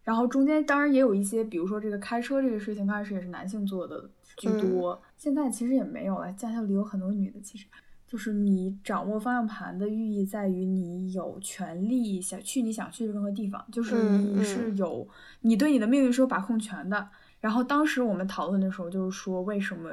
[0.03, 7.67] 然后中间当然也有一些，比如说这个开车这个事情，刚开始也是男性做的居多，现在其实也没有了，驾校里有很多女的，其实。
[8.07, 15.07] 就是你掌握方向盘的寓意在于你有权利想去你想去的任何地方，就是嗯你是嗯有、
[15.43, 17.07] 你对你的命运是有把控权的。
[17.39, 19.91] 然后当时我们讨论的时候，就是说为什么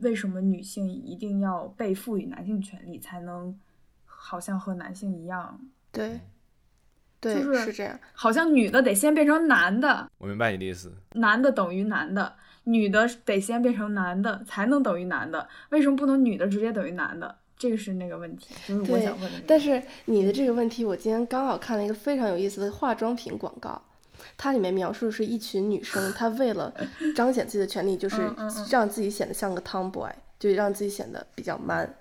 [0.00, 3.56] 为什么女性一定要被赋予男性权利，才能
[4.04, 5.60] 好像和男性一样，
[5.92, 6.18] 对，
[7.20, 7.96] 对，就是是这样。
[8.14, 10.92] 好像女的得先变成男的，我明白你的意思。
[11.12, 12.34] 男的等于男的，
[12.70, 17.36] 女的得先变成男的才能等于男的，为什么不能女的直接等于男的？
[17.56, 19.44] 这个是那个问题，就是我想问的那个。
[19.48, 23.82] 但是你的这个问题，我今天刚好看了一个非常有意思的化妆品广告，
[24.36, 26.72] 它里面描述的是一群女生，她为了
[27.16, 28.30] 彰显自己的权利，就 是
[28.70, 31.92] 让自己显得像个 tomboy，就让自己显得比较 man。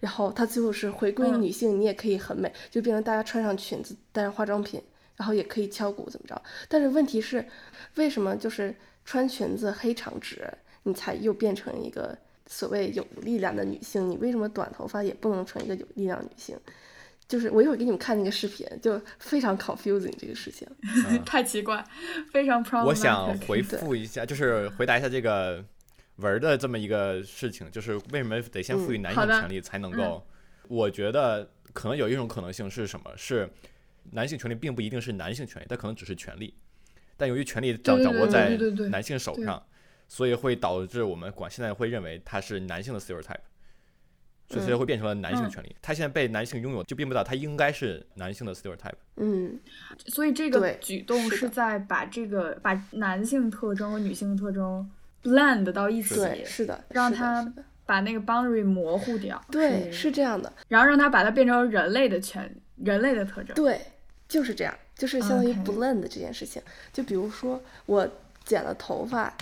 [0.00, 4.82] 然后她最后是回归嗯女性，你也可以很美，就变成大家穿上裙子，带上化妆品，
[5.14, 6.42] 然后也可以敲鼓怎么着？
[6.68, 7.46] 但是问题是，
[7.94, 8.74] 为什么就是
[9.06, 10.46] 穿裙子黑长直，
[10.82, 14.10] 你才又变成一个所谓有力量的女性？
[14.10, 16.58] 你为什么短头发也不能成一个有力量女性？
[17.28, 20.68] 就是我一会儿给你们看那个视频，就非常 confusing 这个事情。
[21.26, 21.84] 太奇怪，
[22.30, 22.84] 非常 problematic。
[22.84, 25.64] 我想回复一下，就是回答一下这个
[26.16, 30.24] 文儿的这么一个事情，就是为什么得先赋予嗯男性权利才能够？
[30.68, 33.12] 我觉得可能有一种可能性是什么？
[33.16, 33.48] 是
[34.12, 36.54] 男性权利并不一定是男性权利，它可能只是权利，
[37.16, 38.56] 但由于权力掌掌握在
[38.90, 39.62] 男性手上，
[40.08, 43.40] 所以会导致我们管现在会认为它是男性的 stereotype。
[44.48, 48.92] 所以它会变成了男性嗯权利，它现在被男性拥有，就并不代表它应该是男性的 stereotype。
[49.16, 49.58] 嗯，
[50.06, 54.88] 所以这个举动是在把这个把男性特征和女性特征
[55.24, 57.52] blend 到一起，是的，让他
[57.84, 59.44] 把那个 boundary 模糊掉。
[59.50, 63.52] 对，是是这样的，然后让他把它变成人类的权，人类的特征。
[63.56, 63.80] 对，
[64.28, 66.60] 就是这样，就是相当于 blend 这件事情。
[66.92, 68.08] 就比如说我
[68.44, 69.34] 剪了头发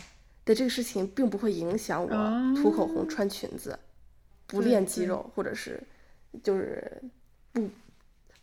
[0.45, 2.09] 的这个事情，并不会影响我
[2.61, 3.79] 涂口红、哦穿裙子、
[4.47, 5.83] 不练肌肉，或者是
[6.43, 7.01] 就是
[7.53, 7.69] 不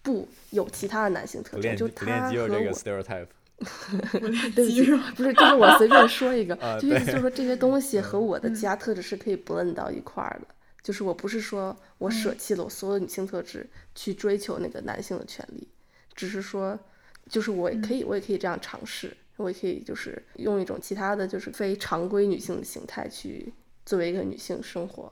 [0.01, 3.27] 不有其他的男性特征，不练就不练他肌肉这个和我 stereotype，
[4.55, 4.83] 对不起，
[5.15, 10.47] 不是，就是我随便说一个， 啊就意思就是说这些东西和我的嗯其他特质是可以 blend 到一块儿的。
[10.81, 15.67] 就是我不是说我舍弃了我所有女性特质去追求那个男性的权利，
[16.15, 16.79] 只是说，
[17.27, 23.53] 就是我也可以，我也可以这样尝试，我也可以就是用一种其他的就是非常规女性的形态去
[23.85, 25.11] 作为一个女性生活。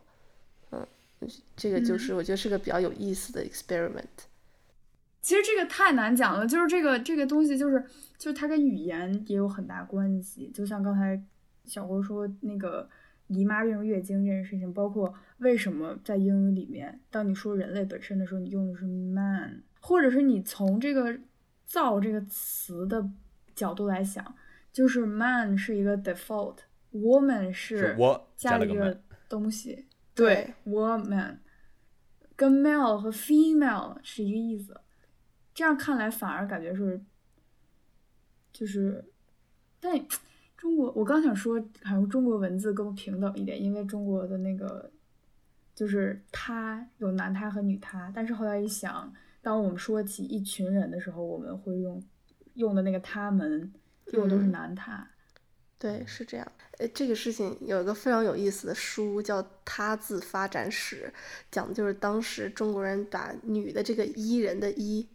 [0.72, 0.86] 嗯，
[1.56, 4.04] 这个就是我觉得是个比较有意思的 experiment。
[5.22, 7.84] 其实这个太难讲了，就是这个这个东西，就是
[8.18, 10.50] 就是它跟语言也有很大关系。
[10.54, 11.22] 就像刚才
[11.66, 12.89] 小郭说那个
[13.28, 21.20] 姨妈变成月经这件事情，包括为什么在英语里面，当你说人类本身的时候，你用的是 man，或者是你从这个
[21.66, 23.10] “造”这个词的
[23.56, 24.36] 角度来想，
[24.72, 31.38] 就是 man 是一个 default，woman 是我加了个加了一个东西，对对，woman。
[32.36, 34.80] 跟 male 和 female 是一个意思。
[35.54, 37.02] 这样看来反而感觉是，
[38.54, 39.04] 就是，
[39.82, 39.94] 但
[40.56, 44.90] 中国我刚想说，好像中国文字更平等一点，因为中国的那个
[45.76, 52.04] 就是他有男他和女他，但是后来一想，当我们说起一群人的时候，我们会用
[52.56, 53.72] 用的那个他们
[54.14, 55.08] 用的都是嗯男他。
[55.78, 56.52] 对，是这样。
[56.78, 61.12] 呃，这个事情有一个非常有意思的书，叫《他字发展史》，
[61.50, 65.08] 讲的就是当时中国人把女的这个伊人的伊，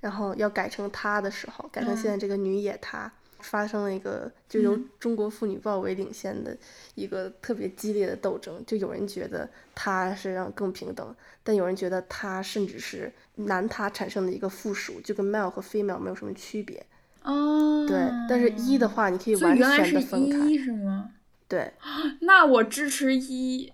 [0.00, 3.12] 然后要改成他的时候，改成现在这个女也她，
[3.44, 6.56] 发生了一个就由嗯中国妇女报为领先的
[6.94, 8.64] 一个特别激烈的斗争。
[8.66, 16.84] 就有人觉得他是让更平等，但有人觉得他甚至是男他产生的一个附属，就跟 male 和 female 没有什么区别。
[17.22, 17.96] 哦，对，
[18.28, 20.38] 但是一的话，你可以完全的分开。
[20.46, 21.10] 一是吗？
[21.46, 21.72] 对，
[22.20, 23.72] 那我支持一。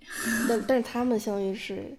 [0.49, 1.97] 但但是他们相当于是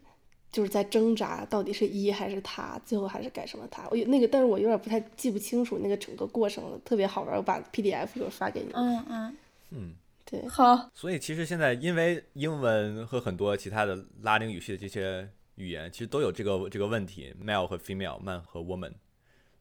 [0.52, 3.88] 就是在挣扎，到底是一还是他，最后还是改成了他。
[3.90, 8.72] 我有那个，但是我有点不太记不清楚那个整个过程了，特别好玩，我把 PDF 一会儿发给你。
[8.74, 9.38] 嗯嗯，
[9.70, 9.94] 嗯，
[10.26, 18.92] 对，好，所以其实现在因为英文和很多其他的拉丁语系的这些语言，其实都有这个这个问题，male 和 female，man 和 woman，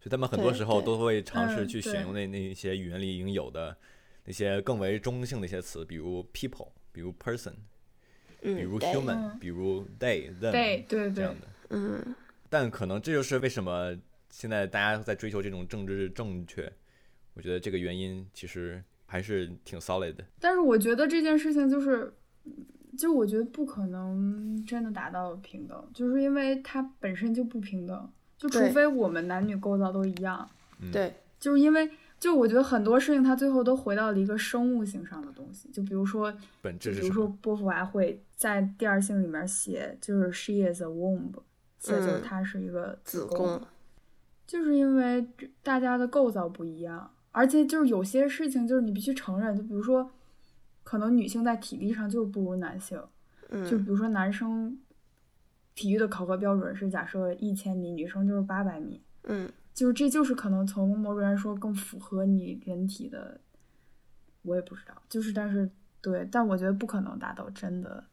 [0.00, 3.76] 所以他们很多时候都会尝试嗯去选对用那那一些语言里已经有的
[4.24, 7.56] 那些更为中性的一些词，比如 people，比如 person，嗯，
[8.42, 9.38] 比如 human，嗯。
[9.38, 11.12] 比如 they them 对对对。
[11.12, 11.46] 这样，的。
[11.70, 12.14] 嗯，
[12.48, 13.96] 但可能这就是为什么
[14.28, 16.72] 现在大家在追求这种政治正确，
[17.34, 20.24] 我觉得这个原因其实还是挺 solid 的。
[20.40, 22.12] 但是我觉得这件事情就是，
[22.98, 30.48] 就我觉得不可能真的达到平等，就是因为它本身就不平等，就除非我们男女构造都一样，
[30.80, 30.90] 嗯。
[30.90, 31.88] 对，就是因为
[32.20, 37.26] 就我觉得很多事情它最后都回到了一个生物性上的东西，就比如说，本质比如说？
[37.40, 41.32] 波伏娃会在第二性里面写，就是 she is a womb，
[41.78, 43.62] 写就是嗯她是一个子宫宫，
[44.46, 45.26] 就是因为
[45.62, 50.10] 大家的构造不一样，而且就是有些事情就是你必须承认，就比如说，
[50.84, 52.98] 可能女性在体力上就是不如男性，
[53.48, 54.78] 就比嗯如说男生
[55.74, 59.50] 体育的考核标准是假设一千米，女生就是八百米，嗯
[59.80, 63.40] 就是这就是可能从某种来说更符合你人体的，
[64.42, 65.70] 我也不知道，就是但是
[66.02, 68.04] 对，但我觉得不可能达到真的。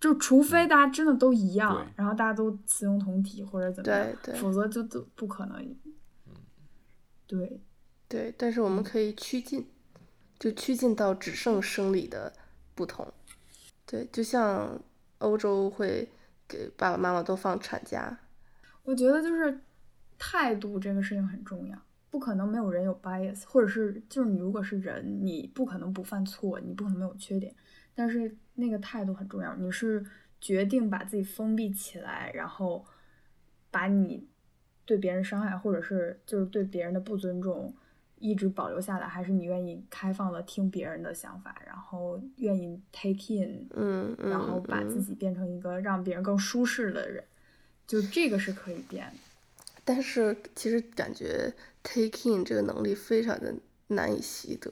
[0.00, 5.76] 就除非大家真的都一样，对然后大家都雌雄同体或者怎么样，对对否则就都不可能。
[7.26, 7.60] 对，
[8.08, 9.68] 对，但是我们可以趋近，
[10.38, 12.32] 就趋近到只剩生理的
[12.74, 13.06] 不同。
[13.84, 14.80] 对，就像
[15.18, 16.08] 欧洲会
[16.48, 18.18] 给爸爸妈妈都放产假，
[18.84, 19.60] 我觉得就是
[20.18, 21.78] 态度这个事情很重要，
[22.10, 27.54] 不可能没有人有 bias，或者是就是你如果是人，你不可能不犯错，你不可能没有缺点，
[27.94, 29.54] 但是那个态度很重要。
[29.56, 30.04] 你是
[30.40, 32.84] 决定把自己封闭起来，然后
[33.70, 34.28] 把你
[34.84, 37.74] 对别人伤害，或者是就是对别人的不尊重。
[38.18, 47.22] 一直保留下来，还是你愿意开放的听别人的想法，然后愿意 take in，嗯，然后把自己变成一个让别人更舒适的人，
[47.86, 49.18] 就这个是可以变的。
[49.86, 53.54] 但是其实感觉 take in 这个能力非常的
[53.86, 54.70] 难以习得，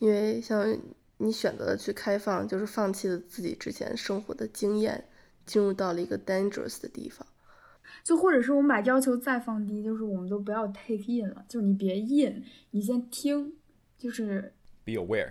[0.00, 0.76] 因为像
[1.18, 5.08] 你选择了去开放，就是放弃了自己之前生活的经验，
[5.46, 7.24] 进入到了一个 dangerous 的地方。
[8.02, 13.54] 就或者是我们把要求再放低，就是我们都不要 take in 了，就是你别 in，你先听，
[13.96, 14.52] 就是
[14.84, 15.30] ，be aware。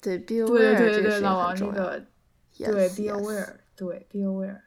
[0.00, 1.74] 对，be aware 对对对，这个事情老王那很重要。
[1.74, 2.06] 个
[2.56, 4.60] Yes, 对 be aware，对 be aware，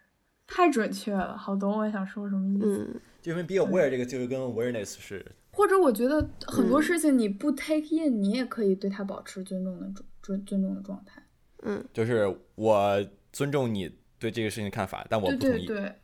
[0.47, 2.87] 太准确了，好懂我想说什么意思。
[2.93, 11.21] 嗯，就因为 be aware 这个就是跟 awareness 是或者我觉得很多嗯事情你不 take in，、你也可以对他保持尊重的尊尊尊重的状态。
[11.63, 13.89] 嗯就是我尊重你
[14.19, 15.65] 对这个事情的看法，但我不同意。
[15.65, 15.95] 对对，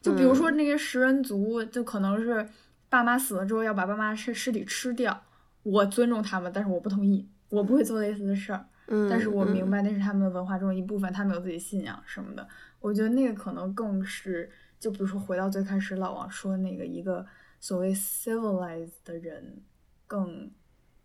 [0.00, 2.48] 就比如说嗯那些食人族，就可能是
[2.88, 5.24] 爸妈死了之后要把爸妈尸尸体吃掉，
[5.62, 8.58] 我尊重他们，但是我不同意，我不会做类似的事儿。
[8.58, 8.66] 嗯，
[9.10, 12.48] 但是我明嗯白那是他们的文化中的一部分，他们有自己信仰什么的。
[12.80, 17.26] 我觉得那个可能更是，就比如说回到最开始老王说的那个，一个
[17.60, 19.62] 所谓 civilized 的人
[20.06, 20.50] 更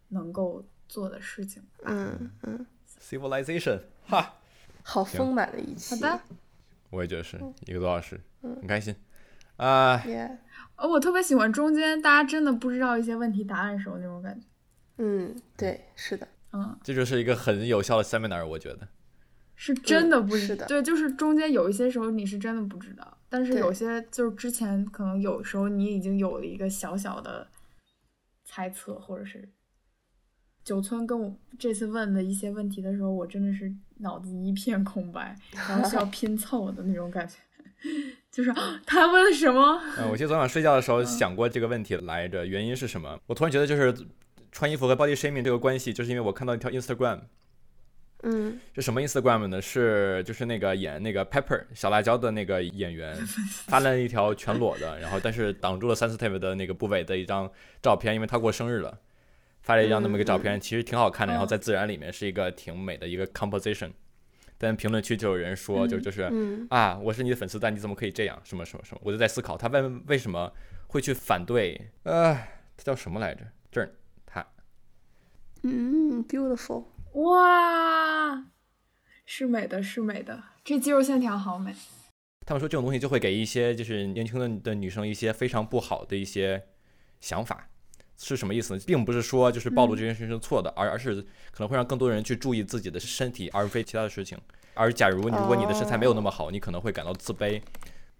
[0.09, 1.61] 能够做的事情。
[1.83, 2.65] 嗯嗯
[3.01, 4.35] ，civilization，哈，
[4.83, 5.95] 好丰满的一期。
[5.95, 6.19] 好的，
[6.89, 8.95] 我也觉得是嗯一个多小时，很开心。
[9.57, 10.37] 啊、Yeah，
[10.77, 14.47] 呃，我特别喜欢中间大家真的不知道一些问题答案时候那种感觉。
[14.97, 18.87] 嗯，对，是的，嗯，这就是一个很有效的 seminar，我觉得。
[19.55, 27.47] 是真的不知是的对，就是中间有一些时候你是真的不知道，但是有些就是之前可能有时候你已经有了一个小小的
[28.43, 29.47] 猜测，或者是
[30.63, 37.35] 九村跟我这次问的一些问题的时候，我真的是脑子一片空白，然后需要拼凑的那种感觉，
[38.31, 39.79] 就是啊他问了什么？
[39.99, 43.19] 嗯，我记得昨晚睡觉的时候想过这个问题来着，原因是什么？
[43.27, 43.93] 我突然觉得就是
[44.53, 47.19] 穿衣服和 body shaming 这个关系，就是因为我看到一条 Instagram，
[48.21, 49.61] 嗯是什么 Instagram 呢？
[49.61, 53.13] 是就是那个演那个 Pepper 小辣椒的那个演员
[53.67, 57.51] 发了一条全裸的，然后但是挡住了 sensitive 的那个部位的一张
[57.81, 58.97] 照片，因为他过生日了，
[59.63, 63.89] 发了一张那么一个照片，其实挺好看的，然后在自然里面是一个挺美的一个 composition，
[64.57, 66.29] 但评论区就有人说，就就是。
[66.31, 68.39] 嗯啊，我是你的粉丝，但你怎么可以这样？
[68.43, 69.01] 什么什么什么？
[69.03, 70.51] 我就在思考他为为什么
[70.87, 71.89] 会去反对？
[72.03, 72.35] 呃，
[72.77, 73.43] 他叫什么来着？
[73.71, 73.93] 这儿他
[75.63, 76.85] 嗯，beautiful。
[77.13, 78.45] 哇，
[79.25, 81.73] 是美的，是美的，这肌肉线条好美。
[82.45, 86.61] 他们说这种东西就会给一些就是年轻的的女生一些非常不好的一些
[87.21, 87.69] 想法，
[88.17, 88.81] 是什么意思呢？
[88.85, 94.37] 并不是说就是暴露这件事情是错的，而而是可能会让更多人去注意自己的身体，而非其他的事情。
[94.73, 97.61] 而假如如果你的身材没有那么好，你可能会感到自卑，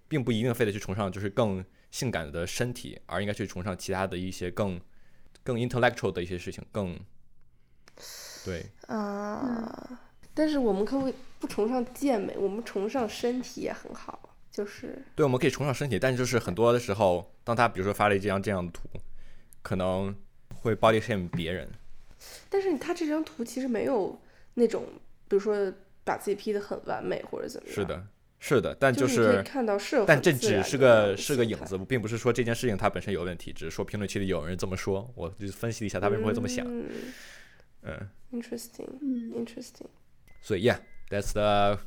[0.08, 4.80] 并不一定非得去崇尚就是更性感的身体，而应该去崇尚其他的一些更
[5.44, 6.98] 更 intellectual 的一些事情，更
[8.46, 8.66] 对。
[8.88, 10.00] 啊，
[10.34, 12.38] 但是我们可不可以不崇尚健美？
[12.38, 18.90] 我们崇尚身体也很好，就是对，我们可以崇尚身体，但是就是很多的时候，当他比如说发了一张这样的图，
[19.62, 20.16] 可能
[20.56, 21.70] 会 body shame 别人。
[22.50, 24.20] 但是他这张图其实没有
[24.54, 24.86] 那种，
[25.28, 25.74] 比如说
[26.04, 27.76] 把自己 P 的很完美或者怎么样。
[27.76, 28.08] 是，的，
[28.40, 36.66] 是的，但就就是看到是有但这只是个是个影子，并不是说这件事情它本身有问题，只是说评论区里有人这么说，我就分析了一下他为什么会这么想。
[36.66, 36.86] 嗯
[37.83, 39.87] 嗯， ，interesting，嗯 interesting。
[40.41, 41.79] 所以 yeah，that's the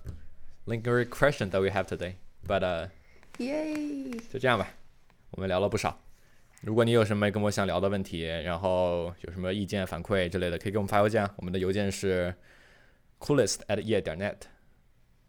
[0.66, 2.89] lingering question that we have today。But uh,
[3.38, 4.12] 耶！
[4.32, 4.68] 就这样吧，
[5.32, 6.00] 我们聊了不少。
[6.62, 11.34] 如果你有什么跟我想聊的问题，然后有什么意见反馈之类的，可以给我们发邮件啊。
[11.38, 12.34] 我们的邮件是
[13.20, 14.38] coolest at e 点 net，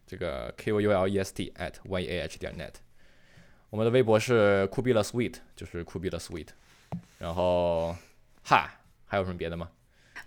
[0.05, 2.73] 这个 k o u l e s t at y a h 点 net。
[3.69, 6.49] 我们的微博是酷毙了 sweet，就是酷毙了 sweet。
[7.17, 7.95] 然后
[8.43, 8.69] 哈，
[9.05, 9.71] 还有什么别的吗？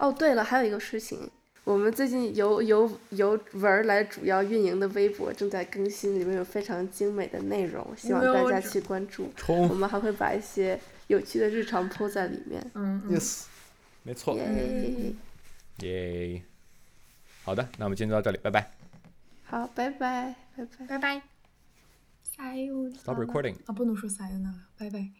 [0.01, 1.29] 哦，对了，还有一个事情，
[1.63, 9.25] 我们最近由由由文儿来主要运营的微博正在更新，里面有非常精美的内容，希望大家去关注。
[9.25, 12.59] 我冲们还会把一些有趣的日常铺在里面。
[12.73, 13.43] 嗯嗯，，yes，
[14.01, 15.13] 没错，耶！
[15.81, 16.41] 耶。
[17.43, 18.71] 好的，那我们今天就到这里，拜拜。
[19.43, 20.85] 好，拜拜，拜拜。
[20.87, 21.21] 拜拜。
[22.33, 23.55] Stop 拉 recording.
[23.67, 25.11] 啊，不能说撒由那拉，拜拜。